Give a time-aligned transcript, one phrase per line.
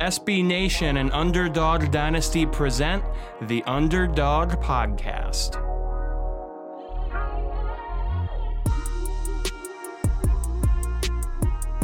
[0.00, 3.02] SB Nation and Underdog Dynasty present
[3.42, 5.56] the Underdog Podcast.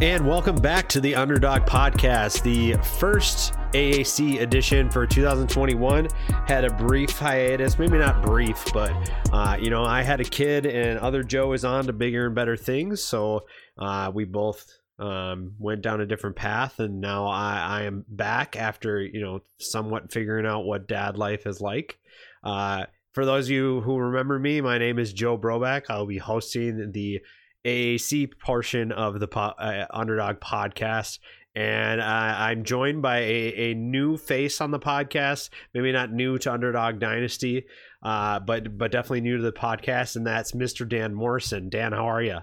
[0.01, 2.45] And welcome back to the Underdog Podcast.
[2.45, 6.07] The first AAC edition for 2021
[6.47, 8.93] had a brief hiatus, maybe not brief, but
[9.33, 12.35] uh, you know, I had a kid, and other Joe is on to bigger and
[12.35, 13.03] better things.
[13.03, 13.45] So
[13.77, 18.57] uh, we both um, went down a different path, and now I, I am back
[18.57, 21.99] after you know somewhat figuring out what dad life is like.
[22.43, 25.85] Uh, for those of you who remember me, my name is Joe Broback.
[25.89, 27.21] I'll be hosting the
[27.65, 31.19] AAC portion of the po- uh, Underdog podcast.
[31.57, 35.51] And uh, I'm joined by a, a new face on the podcast.
[35.73, 37.67] Maybe not new to Underdog Dynasty,
[38.03, 40.89] uh, but but definitely new to the podcast, and that's Mr.
[40.89, 41.69] Dan Morrison.
[41.69, 42.39] Dan, how are you?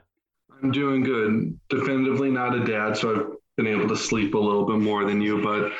[0.61, 1.59] I'm doing good.
[1.69, 5.21] Definitively not a dad, so I've been able to sleep a little bit more than
[5.21, 5.41] you.
[5.41, 5.71] But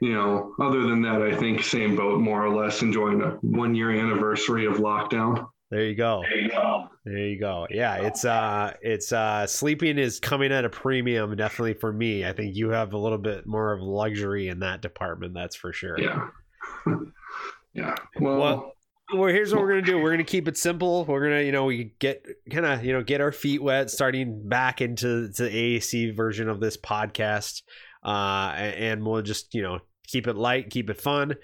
[0.00, 3.74] you know, other than that, I think same boat, more or less, enjoying a one
[3.74, 5.46] year anniversary of lockdown.
[5.70, 6.22] There you go.
[6.22, 6.88] There you go.
[7.04, 7.66] There you go.
[7.70, 12.24] Yeah, it's uh it's uh sleeping is coming at a premium definitely for me.
[12.24, 15.72] I think you have a little bit more of luxury in that department, that's for
[15.72, 15.98] sure.
[15.98, 16.28] Yeah.
[17.74, 17.94] yeah.
[18.20, 18.75] Well, Well,
[19.12, 19.98] well, here's what we're gonna do.
[19.98, 21.04] We're gonna keep it simple.
[21.04, 24.48] We're gonna, you know, we get kind of, you know, get our feet wet, starting
[24.48, 27.62] back into the AAC version of this podcast,
[28.04, 31.34] uh, and we'll just, you know, keep it light, keep it fun.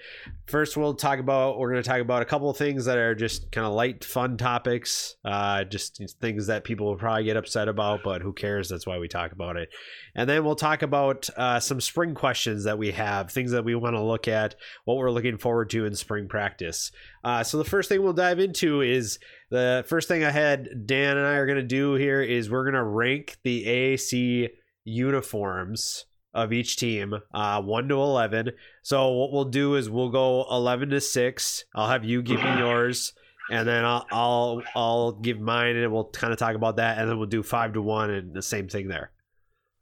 [0.47, 1.59] First, we'll talk about.
[1.59, 4.37] We're gonna talk about a couple of things that are just kind of light, fun
[4.37, 5.15] topics.
[5.23, 8.69] Uh, just things that people will probably get upset about, but who cares?
[8.69, 9.69] That's why we talk about it.
[10.15, 13.75] And then we'll talk about uh, some spring questions that we have, things that we
[13.75, 14.55] want to look at,
[14.85, 16.91] what we're looking forward to in spring practice.
[17.23, 21.17] Uh, so the first thing we'll dive into is the first thing I had Dan
[21.17, 24.49] and I are going to do here is we're going to rank the AAC
[24.83, 28.51] uniforms of each team, uh, one to eleven.
[28.81, 31.65] So what we'll do is we'll go eleven to six.
[31.75, 33.13] I'll have you give me yours,
[33.51, 37.09] and then I'll I'll, I'll give mine, and we'll kind of talk about that, and
[37.09, 39.11] then we'll do five to one, and the same thing there.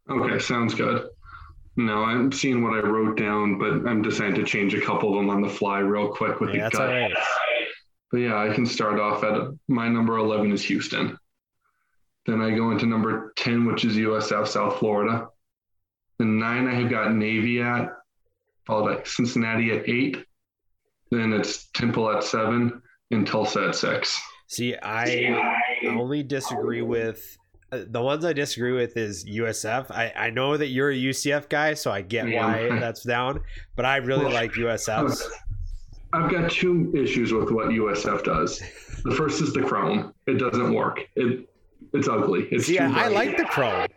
[0.09, 1.07] okay, sounds good.
[1.77, 5.15] No, I'm seeing what I wrote down, but I'm deciding to change a couple of
[5.15, 6.89] them on the fly real quick with Yeah, the gut.
[6.89, 7.13] right.
[8.11, 9.33] But yeah, I can start off at
[9.69, 11.17] my number 11 is Houston.
[12.25, 15.27] Then I go into number 10, which is USF South Florida.
[16.21, 17.89] Then nine, I have got Navy at,
[18.67, 20.23] followed by Cincinnati at eight.
[21.09, 24.21] Then it's Temple at seven and Tulsa at six.
[24.45, 25.51] See, I
[25.87, 27.37] only disagree with
[27.71, 29.89] uh, the ones I disagree with is USF.
[29.89, 32.45] I, I know that you're a UCF guy, so I get Yeah.
[32.45, 33.41] why that's down,
[33.75, 35.19] but I really Well, like USF.
[36.13, 38.61] I've got two issues with what USF does.
[39.03, 40.13] The first is the chrome.
[40.27, 40.99] It doesn't work.
[41.15, 41.49] It
[41.93, 42.47] it's ugly.
[42.51, 43.87] It's See, I, I like the Chrome.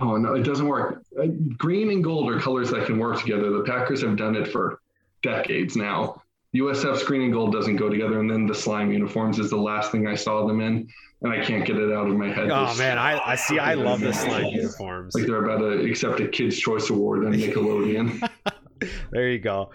[0.00, 1.02] Oh no, it doesn't work.
[1.20, 3.50] Uh, Green and gold are colors that can work together.
[3.50, 4.80] The Packers have done it for
[5.22, 6.20] decades now.
[6.54, 9.90] USF's green and gold doesn't go together, and then the slime uniforms is the last
[9.90, 10.86] thing I saw them in,
[11.22, 12.48] and I can't get it out of my head.
[12.50, 13.58] Oh This- man, I, I see.
[13.58, 15.14] I love the slime uniforms.
[15.16, 18.28] like they're about to accept a Kids Choice Award on Nickelodeon.
[19.10, 19.70] there you go.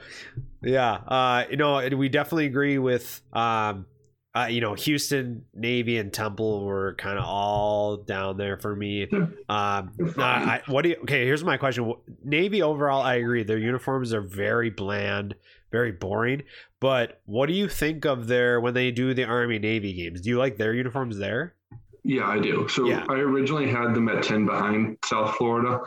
[0.62, 3.86] Yeah, uh, you know, we definitely agree with, um,
[4.36, 9.08] uh, you know, Houston, Navy, and Temple were kind of all down there for me.
[9.50, 10.96] Um, no, I, what do you?
[11.02, 11.92] Okay, here's my question.
[12.24, 13.42] Navy overall, I agree.
[13.42, 15.34] Their uniforms are very bland,
[15.72, 16.44] very boring.
[16.80, 20.22] But what do you think of their when they do the Army Navy games?
[20.22, 21.56] Do you like their uniforms there?
[22.04, 22.68] Yeah, I do.
[22.70, 23.06] So Yeah.
[23.10, 25.82] I originally had them at 10 behind South Florida,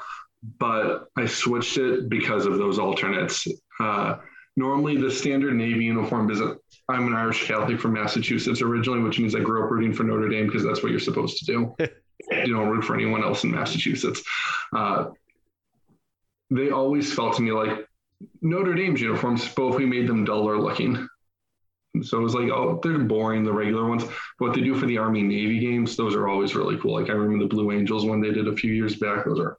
[0.58, 3.46] but I switched it because of those alternates.
[3.78, 4.16] Uh,
[4.56, 6.56] normally, the standard Navy uniform is a,
[6.88, 10.28] I'm an Irish Catholic from Massachusetts originally, which means I grew up rooting for Notre
[10.28, 11.74] Dame because that's what you're supposed to do.
[12.30, 14.22] you don't root for anyone else in Massachusetts.
[14.74, 15.10] Uh,
[16.50, 17.86] they always felt to me like
[18.40, 21.08] Notre Dame's uniforms, both we made them duller looking.
[22.02, 24.04] So it was like, oh, they're boring, the regular ones.
[24.04, 26.94] But what they do for the Army Navy games, those are always really cool.
[26.94, 29.24] Like I remember the Blue Angels one they did a few years back.
[29.24, 29.58] Those are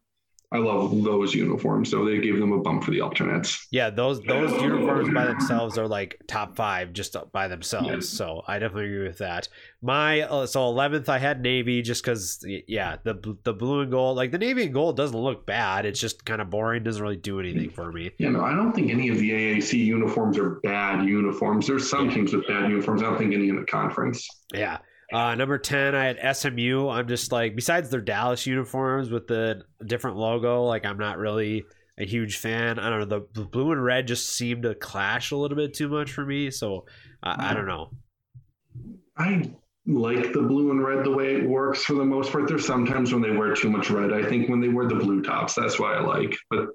[0.54, 1.90] I love those uniforms.
[1.90, 3.68] So they gave them a bump for the alternates.
[3.72, 7.88] Yeah, those those uniforms by themselves are like top five just by themselves.
[7.88, 8.00] Yeah.
[8.18, 9.50] So I definitely agree with that.
[9.82, 14.16] My uh, so eleventh, I had navy just because yeah, the the blue and gold,
[14.16, 15.88] like the navy and gold doesn't look bad.
[15.88, 16.84] It's just kind of boring.
[16.84, 18.12] Doesn't really do anything for me.
[18.20, 21.66] You know, I don't think any of the AAC uniforms are bad uniforms.
[21.66, 23.02] There's some teams with bad uniforms.
[23.02, 24.28] I don't think any in the conference.
[24.54, 24.78] Yeah.
[25.14, 26.90] Uh, number 10, I had SMU.
[26.90, 31.66] I'm just like, besides their Dallas uniforms with the different logo, like, I'm not really
[32.00, 32.80] a huge fan.
[32.80, 33.20] I don't know.
[33.20, 36.26] The, the blue and red just seem to clash a little bit too much for
[36.26, 36.50] me.
[36.50, 36.86] So
[37.22, 37.92] I, I don't know.
[39.16, 39.52] I
[39.86, 42.48] like the blue and red the way it works for the most part.
[42.48, 44.12] There's sometimes when they wear too much red.
[44.14, 46.36] I think when they wear the blue tops, that's why I like.
[46.50, 46.70] But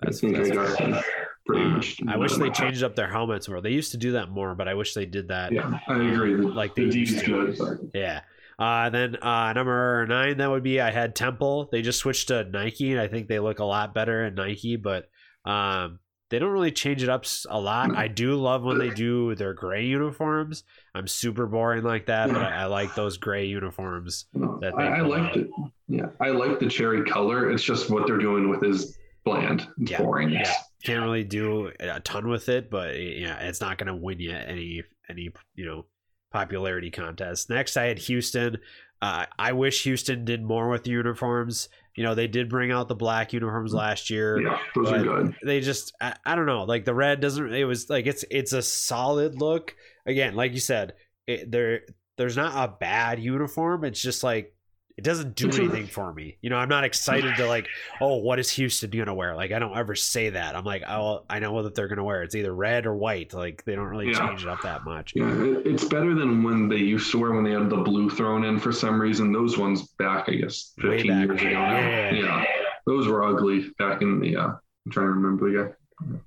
[0.00, 1.04] That's- I think that's I got.
[1.46, 2.00] Pretty much.
[2.08, 3.60] I wish they changed up their helmets more.
[3.60, 5.52] They used to do that more, but I wish they did that.
[5.52, 6.34] Yeah, I agree.
[6.36, 7.52] The, Like the D used to.
[7.54, 7.90] good.
[7.94, 8.20] Yeah.
[8.58, 11.68] Uh, then uh, number nine, that would be I had Temple.
[11.72, 14.76] They just switched to Nike, and I think they look a lot better in Nike,
[14.76, 15.08] but
[15.46, 15.98] um,
[16.28, 17.96] they don't really change it up a lot.
[17.96, 20.64] I do love when they do their gray uniforms.
[20.94, 24.26] I'm super boring like that, but I, I like those gray uniforms.
[24.34, 25.36] no, That I, they I liked out.
[25.38, 25.50] it.
[25.88, 27.50] Yeah, I like the cherry color.
[27.50, 28.98] It's just what they're doing with is
[29.30, 29.68] bland.
[29.80, 30.30] It's Yeah, boring.
[30.30, 30.52] Yeah,
[30.84, 34.32] can't really do a ton with it, but yeah, it's not going to win you
[34.32, 35.86] any any you know
[36.30, 37.50] popularity contest.
[37.50, 38.58] Next, I had Houston.
[39.02, 41.68] Uh, I wish Houston did more with the uniforms.
[41.96, 44.40] You know, they did bring out the black uniforms last year.
[44.40, 45.34] Yeah, those are good.
[45.42, 47.52] They just, I, I don't know, like the red doesn't.
[47.52, 49.74] It was like it's it's a solid look.
[50.06, 50.94] Again, like you said,
[51.26, 51.80] it, there
[52.16, 53.84] there's not a bad uniform.
[53.84, 54.54] It's just like
[54.96, 56.36] it doesn't do anything for me.
[56.42, 57.66] You know, I'm not excited to like,
[58.00, 59.34] oh, what is Houston gonna wear?
[59.34, 60.54] Like, I don't ever say that.
[60.56, 62.22] I'm like, oh, I know what they're gonna wear.
[62.22, 63.32] It's either red or white.
[63.32, 64.18] Like, they don't really Yeah.
[64.28, 65.12] change it up that much.
[65.16, 65.32] Yeah,
[65.64, 68.58] it's better than when they used to wear when they had the blue thrown in
[68.58, 69.32] for some reason.
[69.32, 71.26] Those ones back, I guess, Way 15 back.
[71.28, 71.50] years ago.
[71.50, 72.10] Yeah.
[72.12, 72.44] yeah,
[72.86, 74.36] those were ugly back in the.
[74.36, 75.74] Uh, I'm trying to remember the
[76.08, 76.18] guy.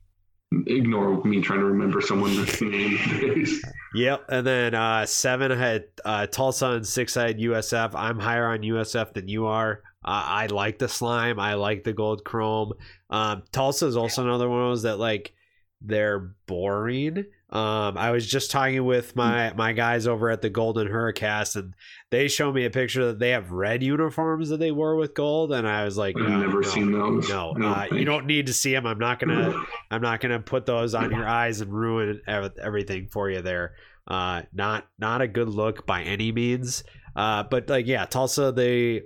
[0.68, 3.48] Ignore me trying to remember someone's name.
[3.96, 4.26] Yep.
[4.30, 7.92] And then uh, seven, I had uh, Tulsa, and six, I had USF.
[7.94, 9.84] I'm higher on USF than you are.
[10.04, 11.40] Uh, I like the slime.
[11.40, 12.74] I like the gold chrome.
[13.12, 15.34] Um, Tulsa is also another one of those that like
[15.80, 17.26] they're boring.
[17.54, 21.76] Um, I was just talking with my my guys over at the Golden Hurricane, and
[22.10, 25.54] they showed me a picture that they have red uniforms that they wore with gold,
[25.54, 27.30] and I was like, I've uh, never no, seen those.
[27.30, 28.88] No, don't uh, you don't need to see them.
[28.88, 29.54] I'm not gonna
[29.92, 33.76] I'm not gonna put those on your eyes and ruin everything for you there.
[34.08, 36.84] Uh, not not a good look by any means.
[37.16, 39.04] Uh, but like yeah, Tulsa they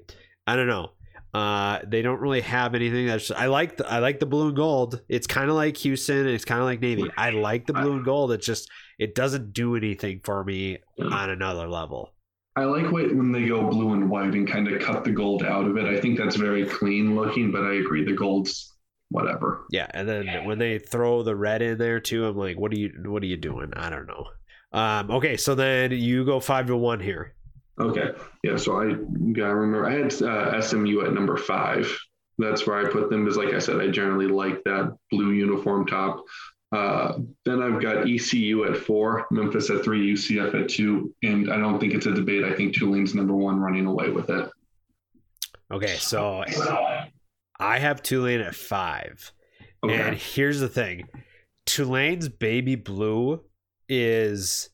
[0.47, 0.91] I don't know.
[1.33, 3.31] Uh, they don't really have anything that's.
[3.31, 5.01] I like the I like the blue and gold.
[5.09, 6.27] It's kind of like Houston.
[6.27, 7.09] It's kind of like Navy.
[7.17, 8.31] I like the blue and gold.
[8.31, 12.13] It's just it doesn't do anything for me on another level.
[12.55, 15.43] I like what, when they go blue and white and kind of cut the gold
[15.43, 15.85] out of it.
[15.85, 18.73] I think that's very clean looking, but I agree the gold's
[19.09, 19.65] whatever.
[19.69, 22.79] Yeah, and then when they throw the red in there too, I'm like, what are
[22.79, 23.71] you what are you doing?
[23.75, 24.25] I don't know.
[24.73, 27.35] Um, okay, so then you go five to one here.
[27.79, 28.11] Okay.
[28.43, 28.57] Yeah.
[28.57, 28.93] So I
[29.33, 31.95] gotta remember I had uh, SMU at number five.
[32.39, 33.23] That's where I put them.
[33.23, 36.23] Because like I said, I generally like that blue uniform top.
[36.71, 41.57] Uh, then I've got ECU at four, Memphis at three, UCF at two, and I
[41.57, 42.43] don't think it's a debate.
[42.43, 44.49] I think Tulane's number one, running away with it.
[45.71, 46.43] Okay, so
[47.59, 49.31] I have Tulane at five.
[49.83, 49.95] Okay.
[49.95, 51.07] And here's the thing
[51.65, 53.41] Tulane's baby blue
[53.87, 54.69] is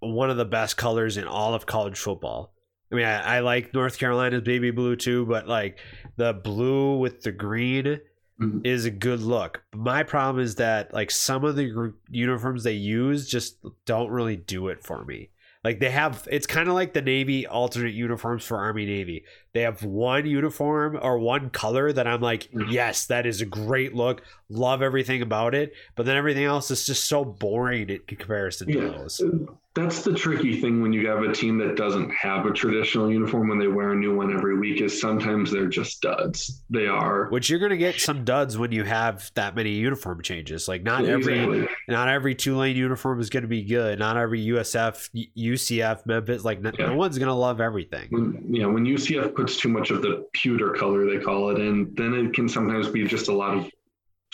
[0.00, 2.52] one of the best colors in all of college football.
[2.90, 5.78] I mean, I, I like North Carolina's baby blue too, but like
[6.16, 8.00] the blue with the green
[8.40, 8.64] Mhm.
[8.64, 9.64] is a good look.
[9.74, 14.68] My problem is that like some of the uniforms they use just don't really do
[14.68, 15.30] it for me.
[15.64, 19.24] Like they have, it's kind of like the Navy alternate uniforms for Army Navy.
[19.54, 23.94] They have one uniform or one color that I'm like, yes, that is a great
[23.94, 24.22] look.
[24.48, 25.72] Love everything about it.
[25.96, 28.88] But then everything else is just so boring in comparison to Yeah.
[28.88, 29.20] those.
[29.20, 33.12] Uh, that's the tricky thing when you have a team that doesn't have a traditional
[33.12, 36.64] uniform when they wear a new one every week is sometimes they're just duds.
[36.68, 37.26] They are.
[37.28, 40.66] Which you're gonna get some duds when you have that many uniform changes.
[40.66, 41.68] Like not every Exactly.
[41.86, 44.00] not every Tulane uniform is gonna be good.
[44.00, 46.44] Not every USF, UCF, Memphis.
[46.44, 46.86] Like no, Yeah.
[46.86, 48.08] no one's gonna love everything.
[48.10, 51.60] when you know when UCF puts too much of the pewter color they call it
[51.60, 53.70] in, then it can sometimes be just a lot of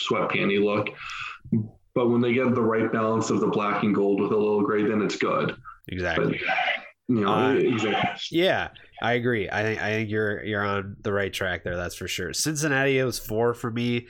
[0.01, 0.87] sweat panty look.
[1.93, 4.63] But when they get the right balance of the black and gold with a little
[4.63, 5.49] gray, then it's good.
[5.49, 6.41] But Exactly.
[7.07, 8.39] you know, Uh, exactly.
[8.39, 8.69] Yeah,
[9.01, 9.47] I agree.
[9.49, 11.75] I think I think you're you're on the right track there.
[11.77, 12.33] That's for sure.
[12.33, 14.07] Cincinnati it was four for me.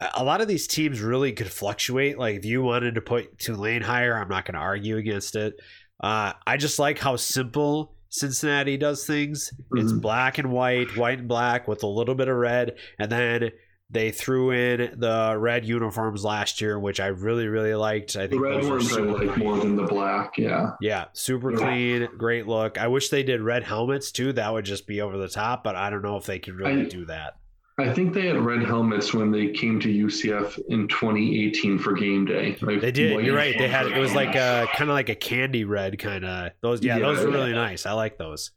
[0.00, 2.18] A- A lot of these teams really could fluctuate.
[2.18, 5.60] Like if you wanted to put Tulane higher, I'm not going to argue against it.
[6.00, 9.52] Uh, I just like how simple Cincinnati does things.
[9.74, 10.00] It's Mhm.
[10.00, 13.50] black and white, white and black with a little bit of red, and then
[13.90, 18.16] they threw in the red uniforms last year, which I really really liked.
[18.16, 20.36] I The think red ones I like more than the black.
[20.36, 20.72] Yeah.
[20.80, 21.56] yeah, super Yeah.
[21.58, 22.76] clean, great look.
[22.78, 24.32] I wish they did red helmets too.
[24.34, 26.82] That would just be over the top, but I don't know if they can really
[26.82, 27.36] I- do that.
[27.80, 32.24] I think they had red helmets when they came to UCF in 2018 for game
[32.24, 32.56] day.
[32.60, 33.24] Like They did.
[33.24, 33.56] You're right.
[33.56, 36.82] They had it was like a kind of like a candy red kind of those.
[36.82, 37.56] Yeah, those Yeah, were really yeah.
[37.56, 37.86] nice.
[37.86, 38.50] I like those.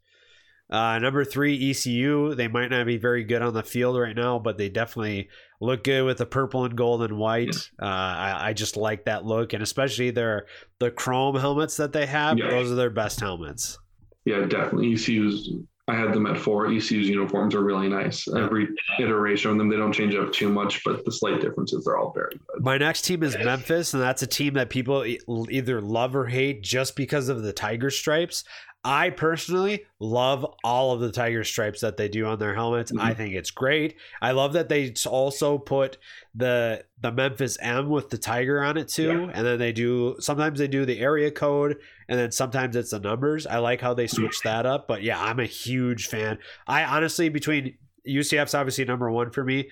[0.72, 2.34] Uh, number three, ECU.
[2.34, 5.28] They might not be very good on the field right now, but they definitely
[5.60, 7.56] look good with the purple and gold and white.
[7.80, 10.48] Uh, I, I just like that look, and especially their
[10.80, 12.38] the chrome helmets that they have.
[12.40, 12.50] Yeah.
[12.50, 13.78] Those are their best helmets.
[14.26, 14.94] Yeah, definitely.
[14.94, 15.50] ECU's.
[15.92, 16.68] I had them at four.
[16.68, 18.26] ECU's uniforms are really nice.
[18.30, 21.98] Every iteration of them, they don't change up too much, but the slight differences are
[21.98, 22.64] all very good.
[22.64, 25.06] My next team is Memphis, and that's a team that people
[25.50, 28.46] either love or hate just because of the tiger stripes.
[28.84, 32.92] I personally love all of the tiger stripes that they do on their helmets.
[33.00, 33.18] I Mhm.
[33.18, 33.96] think it's great.
[34.22, 35.98] I love that they also put
[36.34, 40.58] the the Memphis M with the tiger on it too, and then they do sometimes
[40.60, 41.78] they do the area code,
[42.10, 43.46] and then sometimes it's the numbers.
[43.46, 44.88] I like how they switch that up.
[44.88, 46.40] But yeah, I'm a huge fan.
[46.68, 49.70] I honestly between UCF's obviously number one for me.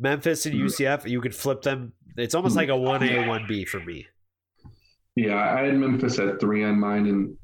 [0.00, 0.64] Memphis and Mhm.
[0.64, 1.92] UCF, you could flip them.
[2.16, 4.06] It's almost like a one A one B for me.
[5.16, 7.36] Yeah, I had Memphis at three on mine, and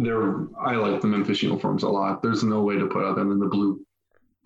[0.00, 2.22] they're I like the Memphis uniforms a lot.
[2.22, 3.84] There's no way to put other than the blue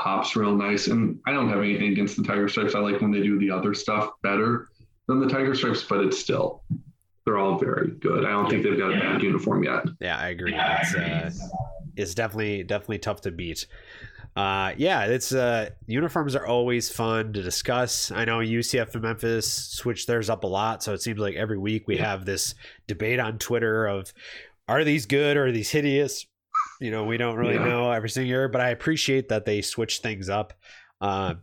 [0.00, 2.74] pops real nice, and I don't have anything against the tiger stripes.
[2.74, 4.68] I like when they do the other stuff better
[5.06, 6.62] than the tiger stripes, but it's still
[7.24, 8.24] they're all very good.
[8.24, 9.84] I don't think they've got a bad uniform yet.
[10.00, 10.54] Yeah, I agree.
[10.54, 11.30] It's uh,
[11.96, 13.66] it's definitely definitely tough to beat.
[14.36, 18.10] Uh, yeah, it's uh, uniforms are always fun to discuss.
[18.10, 21.58] I know UCF and Memphis switch theirs up a lot, so it seems like every
[21.58, 22.56] week we have this
[22.88, 24.12] debate on Twitter of
[24.68, 26.26] are these good or are these hideous?
[26.80, 27.64] You know, we don't really Yeah.
[27.68, 30.52] know every single year, but I appreciate that they switch things up.
[31.00, 31.34] Uh,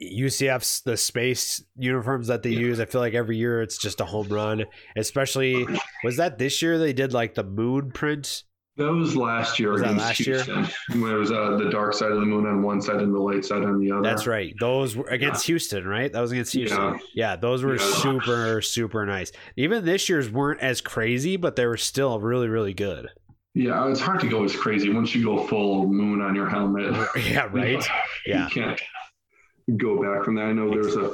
[0.00, 2.80] UCF's the space uniforms that they use.
[2.80, 4.64] I feel like every year it's just a home run.
[4.96, 5.64] Especially
[6.02, 8.42] was that this year they did like the moon print
[8.76, 10.42] That was last year Was that against last year?
[10.42, 13.14] Houston, when it was uh, the dark side of the moon on one side and
[13.14, 14.02] the light side on the other.
[14.02, 14.52] That's right.
[14.58, 16.12] Those were against Houston, right?
[16.12, 16.80] That was against Houston.
[16.82, 17.36] Yeah, Yeah.
[17.36, 17.92] those were Yeah.
[17.94, 19.30] super, super nice.
[19.56, 23.08] Even this year's weren't as crazy, but they were still really, really good.
[23.54, 26.92] Yeah, it's hard to go as crazy once you go full moon on your helmet.
[27.16, 27.84] Yeah, right.
[28.26, 28.48] Yeah.
[28.48, 28.80] You can't
[29.76, 30.46] go back from that.
[30.46, 31.12] I know there's a,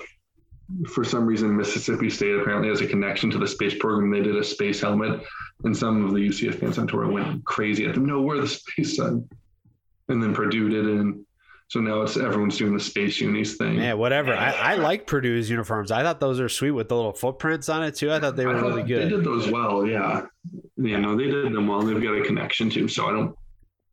[0.89, 4.11] for some reason, Mississippi State apparently has a connection to the space program.
[4.11, 5.23] They did a space helmet,
[5.65, 8.07] and some of the UCF fans on tour went crazy at them.
[8.07, 9.29] No, we're the space son.
[10.09, 11.01] And then Purdue did it.
[11.01, 11.25] And
[11.69, 13.77] so now it's everyone's doing the space unis thing.
[13.77, 14.35] Yeah, whatever.
[14.35, 15.93] I, I like Purdue's uniforms.
[15.93, 18.11] I thought those are sweet with the little footprints on it too.
[18.11, 19.05] I thought they were thought really good.
[19.05, 20.27] They did those well, yeah.
[20.77, 21.83] You know, they did them well.
[21.83, 23.37] They've got a connection too, so I don't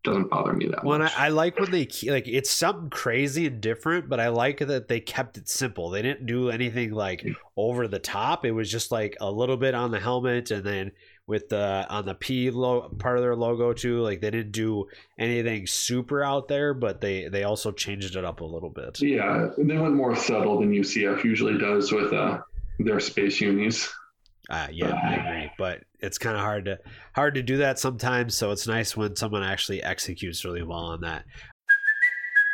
[0.07, 1.13] doesn't bother me that Well, much.
[1.17, 4.87] I, I like when they like it's something crazy and different, but I like that
[4.87, 5.89] they kept it simple.
[5.89, 8.45] They didn't do anything like over the top.
[8.45, 10.91] It was just like a little bit on the helmet, and then
[11.27, 13.99] with the on the P lo- part of their logo too.
[14.01, 14.87] Like they didn't do
[15.19, 18.99] anything super out there, but they they also changed it up a little bit.
[19.01, 22.39] yeah, they went more subtle than UCF usually does with uh,
[22.79, 23.89] their space unis.
[24.49, 26.79] Uh, yeah, I agree, but it's kind of hard to
[27.13, 28.35] hard to do that sometimes.
[28.35, 31.25] So it's nice when someone actually executes really well on that.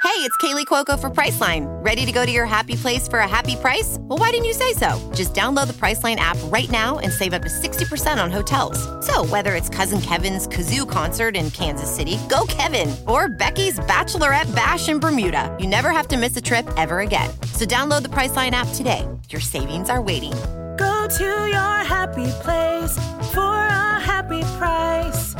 [0.04, 1.66] Hey, it's Kaley Cuoco for Priceline.
[1.84, 3.96] Ready to go to your happy place for a happy price?
[4.02, 5.12] Well, why didn't you say so?
[5.16, 8.78] Just download the Priceline app right now and save up to 60% on hotels.
[9.06, 14.54] So, whether it's Cousin Kevin's Kazoo concert in Kansas City, go Kevin, or Becky's Bachelorette
[14.54, 17.30] Bash in Bermuda, you never have to miss a trip ever again.
[17.54, 19.08] So, download the Priceline app today.
[19.30, 20.34] Your savings are waiting.
[20.78, 22.98] Go to your happy place
[23.34, 25.36] for a happy price.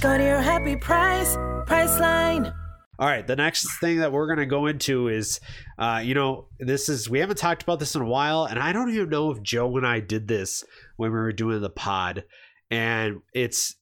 [0.00, 2.52] Go to your happy price, Priceline.
[2.98, 5.40] All right, the next thing that we're going to go into is,
[5.78, 8.72] uh, you know, this is we haven't talked about this in a while, and I
[8.72, 10.64] don't even know if Joe and I did this
[10.96, 12.24] when we were doing the pod,
[12.70, 13.76] and it's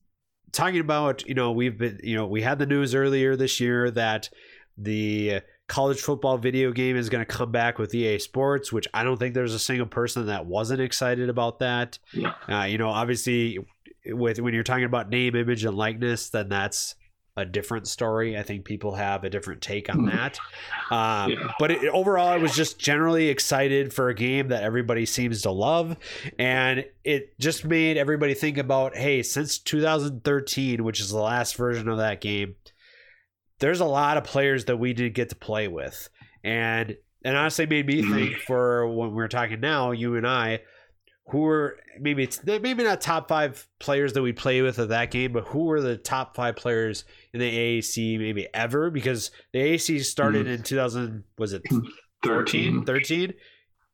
[0.52, 3.90] talking about, you know, we've been, you know, we had the news earlier this year
[3.90, 4.28] that
[4.76, 9.04] the college football video game is going to come back with EA Sports, which I
[9.04, 11.98] don't think there's a single person that wasn't excited about that.
[12.12, 12.32] Yeah.
[12.48, 13.58] Uh, you know, obviously,
[14.06, 16.94] with when you're talking about name, image, and likeness, then that's
[17.36, 18.36] a different story.
[18.36, 20.10] I think people have a different take on Mhm.
[20.10, 20.38] that.
[20.90, 21.52] Um, Yeah.
[21.60, 25.52] But it, overall, I was just generally excited for a game that everybody seems to
[25.52, 25.96] love.
[26.36, 31.88] And it just made everybody think about hey, since 2013, which is the last version
[31.88, 32.56] of that game,
[33.60, 36.08] there's a lot of players that we didn't get to play with.
[36.44, 38.14] And and honestly made me Mhm.
[38.14, 40.60] think for when we're talking now, you and I,
[41.30, 45.10] who were maybe it's maybe not top five players that we play with at that
[45.10, 48.88] game, but who were the top five players in the AAC maybe ever?
[48.90, 50.54] Because the AAC started Mhm.
[50.58, 51.62] in 2000 was it
[52.24, 52.84] 13.
[52.84, 53.34] 13?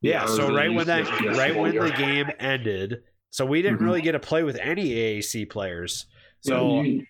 [0.02, 3.84] Yeah, Yeah, so right when that right when the game ended, so we didn't Mhm.
[3.86, 6.06] really get to play with any AAC players.
[6.42, 7.06] Yeah, So you-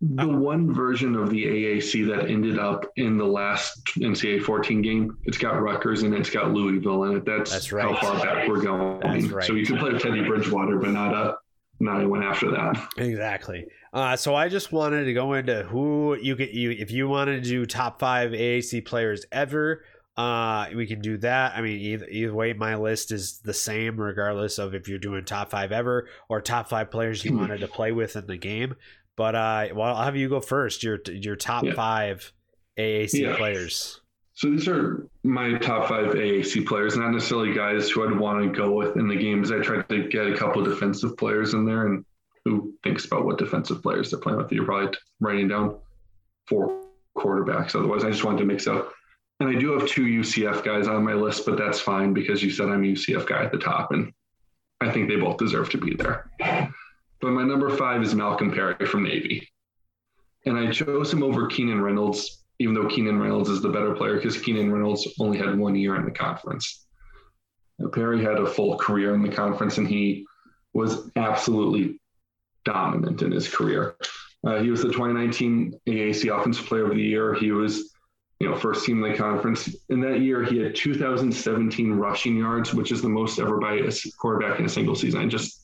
[0.00, 5.16] the one version of the AAC that ended up in the last NCAA 14 game,
[5.24, 7.24] it's got Rutgers and it's got Louisville in it.
[7.24, 9.00] That's, That's how far back we're going.
[9.28, 9.46] Right.
[9.46, 11.36] So you can play with Teddy Bridgewater, but not a
[11.80, 12.88] not anyone after that.
[12.96, 13.66] Exactly.
[13.92, 17.42] Uh, so I just wanted to go into who you could you if you wanted
[17.42, 19.84] to do top five AAC players ever.
[20.16, 21.56] Uh, we can do that.
[21.56, 25.24] I mean, either either way, my list is the same regardless of if you're doing
[25.24, 28.76] top five ever or top five players you wanted to play with in the game.
[29.16, 30.82] But uh, well, I'll have you go first.
[30.82, 31.74] Your your top Yeah.
[31.74, 32.32] five
[32.78, 33.36] AAC Yeah.
[33.36, 34.00] players.
[34.36, 38.50] So these are my top five AAC players, not necessarily guys who I'd want to
[38.56, 39.52] go with in the games.
[39.52, 42.04] I tried to get a couple defensive players in there, and
[42.44, 44.50] who thinks about what defensive players they're playing with?
[44.50, 45.78] You're probably writing down
[46.48, 46.82] four
[47.16, 47.76] quarterbacks.
[47.76, 48.92] Otherwise, I just wanted to mix up.
[49.38, 52.50] And I do have two UCF guys on my list, but that's fine because you
[52.50, 54.12] said I'm a UCF guy at the top, and
[54.80, 56.28] I think they both deserve to be there.
[57.24, 59.48] But my number five is Malcolm Perry from Navy.
[60.44, 64.16] And I chose him over Keenan Reynolds, even though Keenan Reynolds is the better player
[64.16, 66.86] because Keenan Reynolds only had one year in the conference.
[67.94, 70.26] Perry had a full career in the conference and he
[70.74, 71.98] was absolutely
[72.66, 73.96] dominant in his career.
[74.46, 77.32] Uh, he was the 2019 AAC Offensive Player of the Year.
[77.32, 77.94] He was,
[78.38, 79.74] you know, first team in the conference.
[79.88, 83.90] In that year, he had 2,017 rushing yards, which is the most ever by a
[84.18, 85.22] quarterback in a single season.
[85.22, 85.63] I just,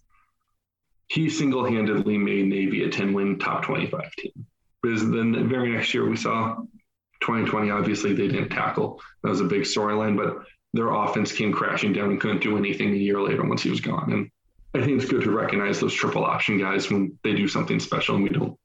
[1.10, 4.46] he single-handedly made Navy a 10-win top 25 team.
[4.80, 6.54] Because then the very next year we saw
[7.20, 9.00] 2020, obviously they didn't tackle.
[9.22, 12.92] That was a big storyline, but their offense came crashing down and couldn't do anything
[12.92, 14.12] a year later once he was gone.
[14.12, 14.30] And
[14.72, 18.14] I think it's good to recognize those triple option guys when they do something special
[18.14, 18.56] and we don't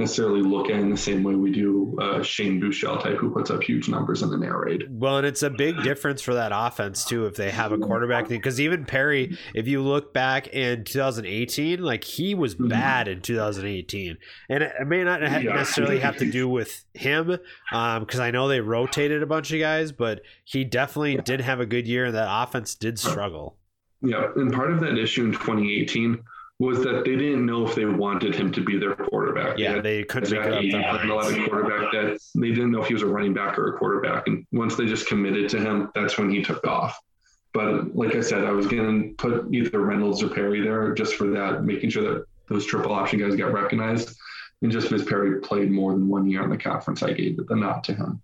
[0.00, 3.50] necessarily look at in the same way we do uh, Shane Buechele type who puts
[3.50, 4.84] up huge numbers in the air raid.
[4.90, 8.26] Well, and it's a big difference for that offense too if they have a quarterback
[8.26, 8.38] thing.
[8.38, 12.68] Because even Perry, if you look back in 2018, like he was Mhm.
[12.70, 14.16] bad in 2018,
[14.48, 15.54] and it, may not Yeah.
[15.54, 17.38] necessarily have to do with him,
[17.70, 21.66] because I know they rotated a bunch of guys, but he definitely did have a
[21.66, 23.56] good year, and that offense did struggle.
[24.02, 26.18] Yeah, and part of that issue in 2018
[26.60, 29.58] was that they didn't know if they wanted him to be their quarterback.
[29.58, 32.48] Yeah, had they couldn't make up Eaton their playing a lot of quarterback that they
[32.48, 34.26] didn't know if he was a running back or a quarterback.
[34.26, 37.00] And once they just committed to him, that's when he took off.
[37.54, 41.14] But like I said, I was going to put either Reynolds or Perry there just
[41.14, 44.14] for that, making sure that those triple option guys got recognized.
[44.60, 47.56] And just because Perry played more than one year in the conference, I gave the
[47.56, 48.20] nod to him.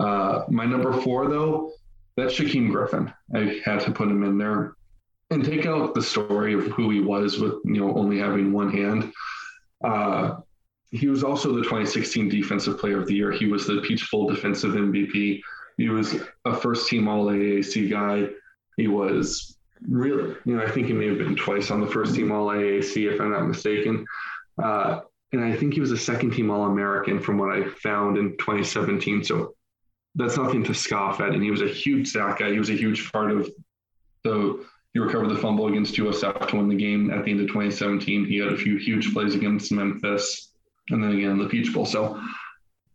[0.00, 1.72] Uh, my number four, though,
[2.16, 3.12] that's Shaquem Griffin.
[3.34, 4.74] I had to put him in there
[5.34, 8.70] and take out the story of who he was with you know only having one
[8.70, 9.12] hand.
[9.82, 10.36] Uh,
[10.90, 13.32] he was also the 2016 Defensive Player of the Year.
[13.32, 15.40] He was the Peach Bowl Defensive MVP.
[15.76, 18.28] He was a first team All AAC guy.
[18.76, 19.56] He was
[19.88, 22.46] really, you know, I think he may have been twice on the first team All
[22.46, 24.06] AAC, if I'm not mistaken.
[24.62, 25.00] Uh,
[25.32, 28.36] and I think he was a second team All American from what I found in
[28.38, 29.24] 2017.
[29.24, 29.56] So
[30.14, 31.30] that's nothing to scoff at.
[31.30, 32.52] And he was a huge sack guy.
[32.52, 33.50] He was a huge part of
[34.22, 34.64] the
[34.94, 38.24] he recovered the fumble against USF to win the game at the end of 2017.
[38.24, 40.52] He had a few huge plays against Memphis,
[40.90, 41.84] and then again in the Peach Bowl.
[41.84, 42.22] So,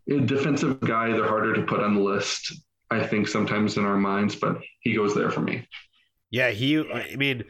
[0.09, 2.53] a defensive guy, they're harder to put on the list,
[2.89, 5.67] I think, sometimes in our minds, but he goes there for me.
[6.31, 6.79] Yeah, he.
[6.79, 7.43] I mean,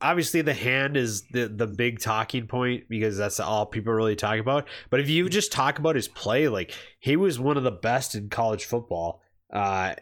[0.00, 4.38] obviously the hand is the the big talking point because that's all people really talk
[4.38, 4.68] about.
[4.88, 8.14] But if you just talk about his play, like he was one of the best
[8.14, 9.22] in college football.
[9.52, 9.94] Uh,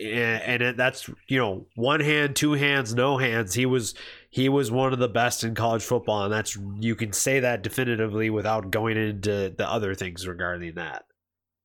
[0.00, 3.54] and, that's you know one hand, two hands, no hands.
[3.54, 3.94] He was
[4.30, 7.62] he was one of the best in college football, and that's you can say that
[7.62, 11.04] definitively without going into the other things regarding that.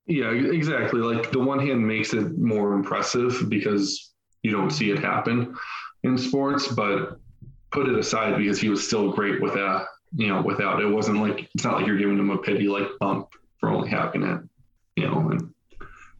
[0.06, 1.02] Yeah, exactly.
[1.02, 5.56] Like the one hand makes it more impressive because you don't see it happen
[6.04, 7.20] in sports, but
[7.72, 11.48] put it aside because he was still great without, you know, without it wasn't like
[11.54, 14.42] it's not like you're giving him a pity like bump for only having it,
[14.96, 15.30] you know.
[15.30, 15.54] And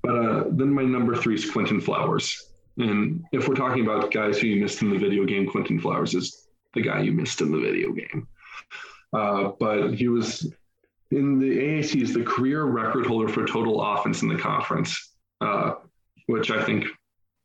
[0.02, 4.40] but uh, then my number three is Quinton Flowers, and if we're talking about guys
[4.40, 7.52] who you missed in the video game, Quinton Flowers is the guy you missed in
[7.52, 8.28] the video game.
[9.12, 10.54] Uh, but he was
[11.12, 15.74] in the AAC is the career record holder for total offense in the conference, uh,
[16.28, 16.86] which I think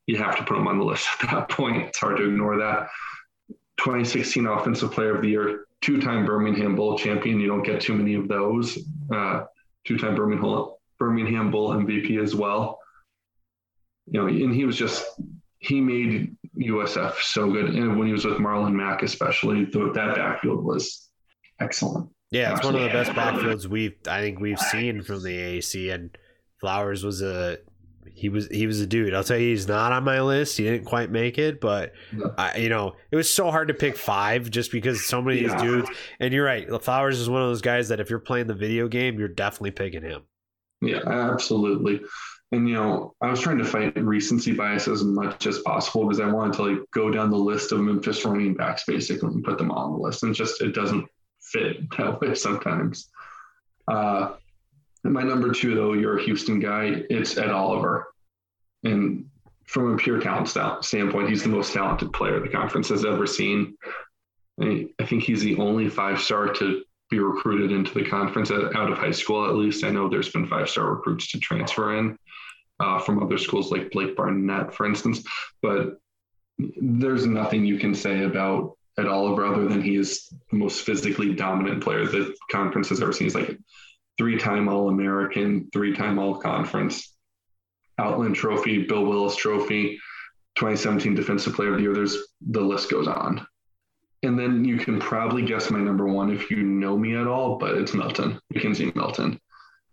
[0.06, 1.82] you have to put him on the list at that point.
[1.82, 2.88] It's hard to ignore that.
[3.78, 7.40] 2016 Offensive Player of the Year, two-time Birmingham Bowl champion.
[7.40, 8.78] You don't get too many of those.
[9.12, 9.44] Uh,
[9.84, 10.73] two-time Birmingham
[11.04, 12.78] Birmingham Bowl MVP as well.
[14.06, 15.04] You know, and he was just
[15.58, 17.74] he made USF so good.
[17.74, 21.08] And when he was with Marlon Mack, especially, the, that backfield was
[21.60, 22.10] excellent.
[22.30, 25.94] Yeah, it's one of the best backfields we've I think we've seen from the AAC,
[25.94, 26.16] and
[26.60, 27.58] Flowers was a
[28.12, 29.14] he was he was a dude.
[29.14, 30.56] I'll tell you, he's not on my list.
[30.56, 31.92] He didn't quite make it, but.
[32.36, 35.52] I, you know, it was so hard to pick five just because so many of
[35.52, 35.90] these dudes.
[36.20, 38.88] And you're right, Flowers is one of those guys that if you're playing the video
[38.88, 40.22] game, you're definitely picking him.
[40.86, 42.02] Yeah, absolutely.
[42.52, 46.20] And you know, I was trying to fight recency bias as much as possible because
[46.20, 49.58] I wanted to like go down the list of Memphis running backs basically and put
[49.58, 50.22] them all on the list.
[50.22, 51.06] And just it doesn't
[51.40, 53.10] fit that way sometimes.
[53.88, 54.34] Uh
[55.02, 58.12] my number two though, you're a Houston guy, it's Ed Oliver.
[58.84, 59.26] And
[59.66, 63.26] from a pure talent sta- standpoint, he's the most talented player the conference has ever
[63.26, 63.76] seen.
[64.60, 68.90] I think he's the only five star to be recruited into the conference at, out
[68.90, 69.84] of high school, at least.
[69.84, 72.18] I know there's been five star recruits to transfer in
[72.80, 75.22] uh, from other schools like Blake Barnett, for instance.
[75.62, 75.98] But
[76.58, 81.34] there's nothing you can say about Ed Oliver other than he is the most physically
[81.34, 83.26] dominant player the conference has ever seen.
[83.26, 83.58] He's like
[84.18, 87.14] three time All American, three time All Conference,
[87.98, 89.98] Outland Trophy, Bill Willis Trophy,
[90.56, 91.94] 2017 Defensive Player of the Year.
[91.94, 93.46] There's the list goes on.
[94.24, 97.56] And then you can probably guess my number one if you know me at all,
[97.58, 99.38] but it's Milton, McKenzie Milton.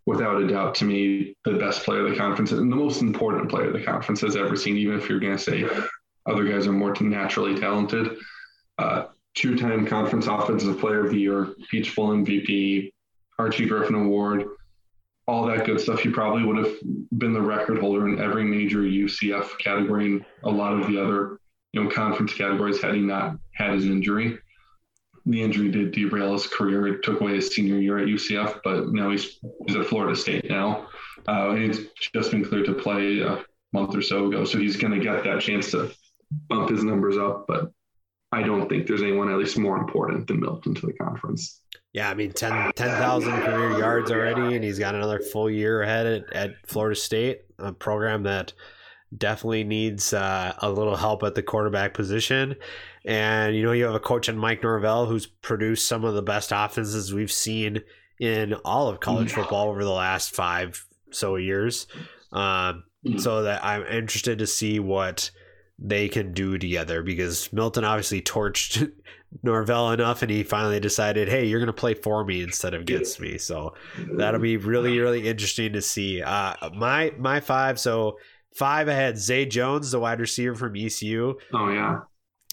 [0.05, 3.49] Without a doubt, to me, the best player of the conference and the most important
[3.49, 5.63] player the conference has ever seen, even if you're going to say
[6.25, 8.17] other guys are more naturally talented.
[8.79, 12.91] Uh, Two time conference offensive player of the year, Peach Bowl MVP,
[13.39, 14.45] Archie Griffin Award,
[15.25, 16.01] all that good stuff.
[16.01, 16.73] He probably would have
[17.17, 21.39] been the record holder in every major UCF category and a lot of the other
[21.73, 24.37] you know, conference categories had he not had his injury.
[25.25, 26.87] The injury did derail his career.
[26.87, 30.49] It took away his senior year at UCF, but now he's he's at Florida State
[30.49, 30.87] now.
[31.27, 34.93] Uh, he's just been cleared to play a month or so ago, so he's going
[34.93, 35.91] to get that chance to
[36.49, 37.45] bump his numbers up.
[37.47, 37.71] But
[38.31, 41.61] I don't think there's anyone at least more important than Milton to the conference.
[41.93, 46.07] Yeah, I mean 10 10,000 career yards already, and he's got another full year ahead
[46.07, 48.53] at, at Florida State, a program that
[49.17, 52.55] definitely needs uh, a little help at the quarterback position.
[53.05, 56.21] And you know, you have a coach in Mike Norvell who's produced some of the
[56.21, 57.81] best offenses we've seen
[58.19, 61.87] in all of college football over the last five so years.
[62.31, 62.83] Um,
[63.17, 65.31] so that I'm interested to see what
[65.79, 68.91] they can do together because Milton obviously torched
[69.43, 72.81] Norvell enough and he finally decided, hey, you're going to play for me instead of
[72.81, 73.39] against me.
[73.39, 73.73] So
[74.13, 76.21] that'll be really, really interesting to see.
[76.21, 78.17] Uh, my my five, so
[78.55, 81.35] five ahead, Zay Jones, the wide receiver from ECU.
[81.53, 82.01] Oh yeah,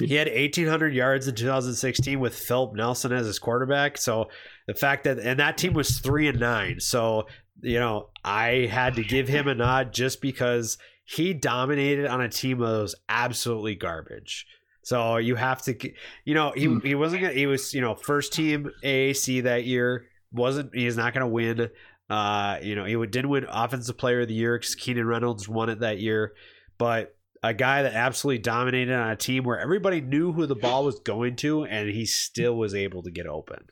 [0.00, 3.98] He had 1,800 yards in 2016 with Philip Nelson as his quarterback.
[3.98, 4.28] So
[4.66, 6.80] the fact that, and that team was three and nine.
[6.80, 7.26] So,
[7.60, 12.28] you know, I had to give him a nod just because he dominated on a
[12.28, 14.46] team that was absolutely garbage.
[14.82, 15.76] So you have to,
[16.24, 16.78] you know, he, hmm.
[16.80, 20.06] he wasn't gonna, he was, you know, first team AAC that year.
[20.32, 21.70] Wasn't, he's not going to win.
[22.10, 25.68] Uh, you know, he didn't win Offensive Player of the Year because Keenan Reynolds won
[25.68, 26.34] it that year.
[26.78, 30.84] But a guy that absolutely dominated on a team where everybody knew who the ball
[30.84, 33.66] was going to, and he still was able to get open.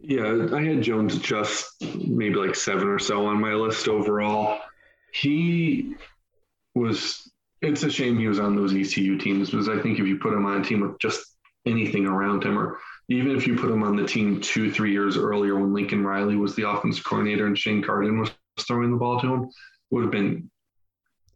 [0.00, 4.60] Yeah, I had Jones just maybe like seven or so on my list overall.
[5.12, 5.94] He
[6.74, 10.18] was, it's a shame he was on those ECU teams because I think if you
[10.18, 13.70] put him on a team with just anything around him, or even if you put
[13.70, 17.46] him on the team two, three years earlier when Lincoln Riley was the offensive coordinator
[17.46, 19.50] and Shane Carden was throwing the ball to him,
[19.90, 20.50] would have been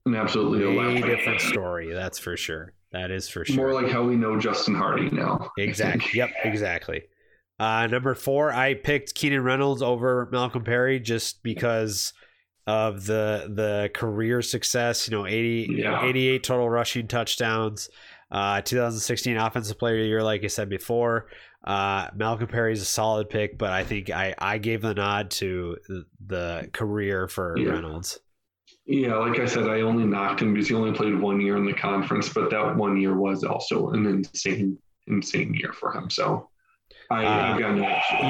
[0.06, 2.72] an absolutely A different story, that's for sure.
[2.92, 3.56] That is for sure.
[3.56, 5.50] More like how we know Justin Hardy now.
[5.58, 6.10] Exactly.
[6.14, 6.30] Yep.
[6.44, 7.02] Exactly.
[7.58, 12.12] Uh, number four, I picked Keenan Reynolds over Malcolm Perry just because
[12.66, 15.08] of the the career success.
[15.08, 16.04] You know, 80, Yeah.
[16.04, 17.88] 88 total rushing touchdowns.
[18.32, 21.26] Uh, 2016 Offensive Player of the Year, like I said before.
[21.64, 25.76] Uh, Malcolm Perry's a solid pick, but I think I, I gave the nod to
[26.26, 27.72] the- career for Yeah.
[27.72, 28.18] Reynolds.
[28.86, 31.64] Yeah, like I said, I only knocked him because he only played one year in
[31.66, 36.10] the conference, but that one year was also an insane, insane year for him.
[36.10, 36.48] So
[37.10, 37.82] I, Uh, I've got no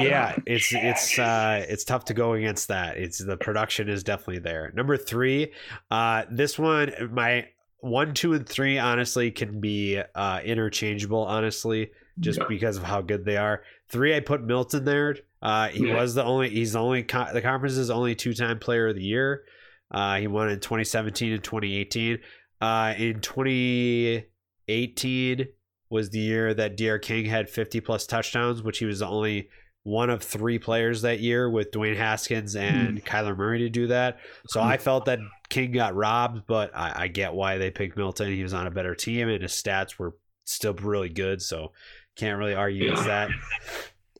[0.03, 4.39] yeah it's it's uh it's tough to go against that it's the production is definitely
[4.39, 5.53] there number three
[5.91, 7.47] uh this one my
[7.83, 12.45] one two and three honestly can be uh interchangeable honestly just Yeah.
[12.47, 15.95] because of how good they are three i put milton there uh he Yeah.
[15.95, 19.43] was the only he's the only co- the conference's only two-time player of the year
[19.91, 22.19] uh he won in 2017 and 2018
[22.61, 25.47] uh in 2018
[25.89, 29.49] was the year that D'Eriq King had 50 plus touchdowns, which he was the only
[29.83, 34.17] one of three players that year with Dwayne Haskins and Kyler Murray to do that.
[34.47, 35.19] So I felt that
[35.49, 38.31] King got robbed, but I, I get why they picked Milton.
[38.31, 40.15] He was on a better team, and his stats were
[40.45, 41.41] still really good.
[41.41, 41.73] So
[42.15, 43.29] can't really argue against that.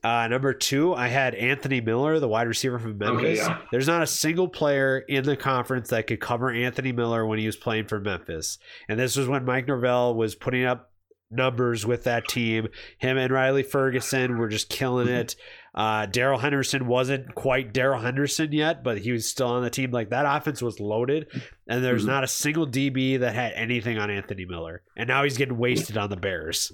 [0.02, 3.38] Uh, number two, I had Anthony Miller, the wide receiver from Memphis.
[3.38, 3.60] yeah.
[3.72, 7.46] There's not a single player in the conference that could cover Anthony Miller when he
[7.46, 8.58] was playing for Memphis.
[8.86, 10.90] And this was when Mike Norvell was putting up
[11.34, 12.68] numbers with that team.
[12.98, 15.36] Him and Riley Ferguson were just killing it.
[15.74, 19.90] Uh, Darrell Henderson wasn't quite Darrell Henderson yet, but he was still on the team.
[19.90, 21.26] Like that offense was loaded,
[21.66, 22.08] and there's Mhm.
[22.08, 24.82] not a single DB that had anything on Anthony Miller.
[24.96, 26.70] And now he's getting wasted on the Bears.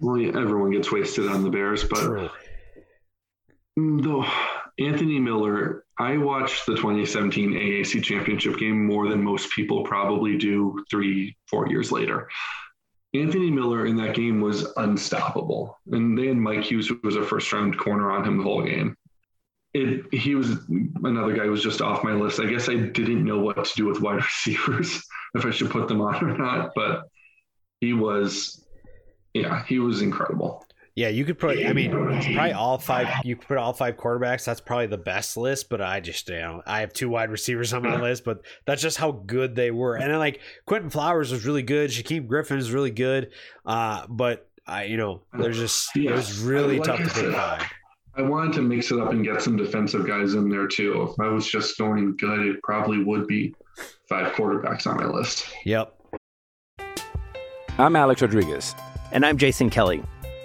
[0.00, 2.28] Well, yeah, everyone gets wasted on the Bears, but True.
[3.76, 4.24] Though
[4.78, 10.84] Anthony Miller, I watched the 2017 AAC championship game more than most people probably do
[10.90, 12.28] three, four years later.
[13.12, 15.76] Anthony Miller in that game was unstoppable.
[15.90, 18.96] And had Mike Hughes, who was a first round corner on him the whole game.
[19.72, 20.58] It, he was
[21.04, 22.40] another guy who was just off my list.
[22.40, 25.02] I guess I didn't know what to do with wide receivers,
[25.34, 27.04] if I should put them on or not, but
[27.80, 28.64] he was,
[29.32, 30.66] yeah, he was incredible.
[30.96, 31.64] Yeah, you could put.
[31.64, 33.24] I mean, probably all five.
[33.24, 34.44] You could put all five quarterbacks.
[34.44, 35.68] That's probably the best list.
[35.68, 38.24] But I just, you know, I have two wide receivers on my list.
[38.24, 39.94] But that's just how good they were.
[39.94, 41.90] And then like Quinton Flowers was really good.
[41.90, 43.30] Shaquem Griffin is really good.
[43.64, 47.62] Uh, but I, you know, there's just it was really Like tough to pick five.
[48.16, 51.08] I wanted to mix it up and get some defensive guys in there too.
[51.08, 53.54] If I was just going good, it probably would be
[54.08, 55.46] five quarterbacks on my list.
[55.64, 55.94] Yep.
[57.78, 58.74] I'm Alex Rodriguez.
[59.12, 60.02] And I'm Jason Kelly.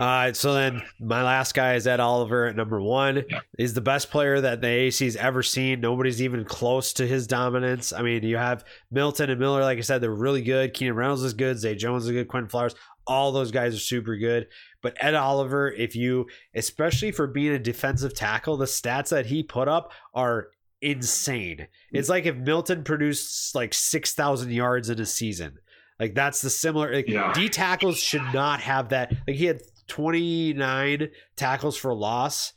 [0.00, 3.24] Uh, so then my last guy is Ed Oliver at number one.
[3.56, 5.80] He's the best player that the AAC's ever seen.
[5.80, 7.92] Nobody's even close to his dominance.
[7.92, 10.74] I mean, you have Milton and Miller, like I said, they're really good.
[10.74, 11.58] Keenan Reynolds is good.
[11.58, 12.28] Zay Jones is good.
[12.28, 12.74] Quinton Flowers,
[13.06, 14.48] all those guys are super good.
[14.82, 19.42] But Ed Oliver, if you, especially for being a defensive tackle, the stats that he
[19.42, 20.48] put up are
[20.82, 21.66] insane.
[21.92, 25.58] It's like if Milton produced like 6,000 yards in a season.
[25.98, 26.92] Like that's the similar.
[26.92, 27.32] Like Yeah.
[27.32, 29.12] D tackles should not have that.
[29.26, 32.52] Like he had 29 tackles for loss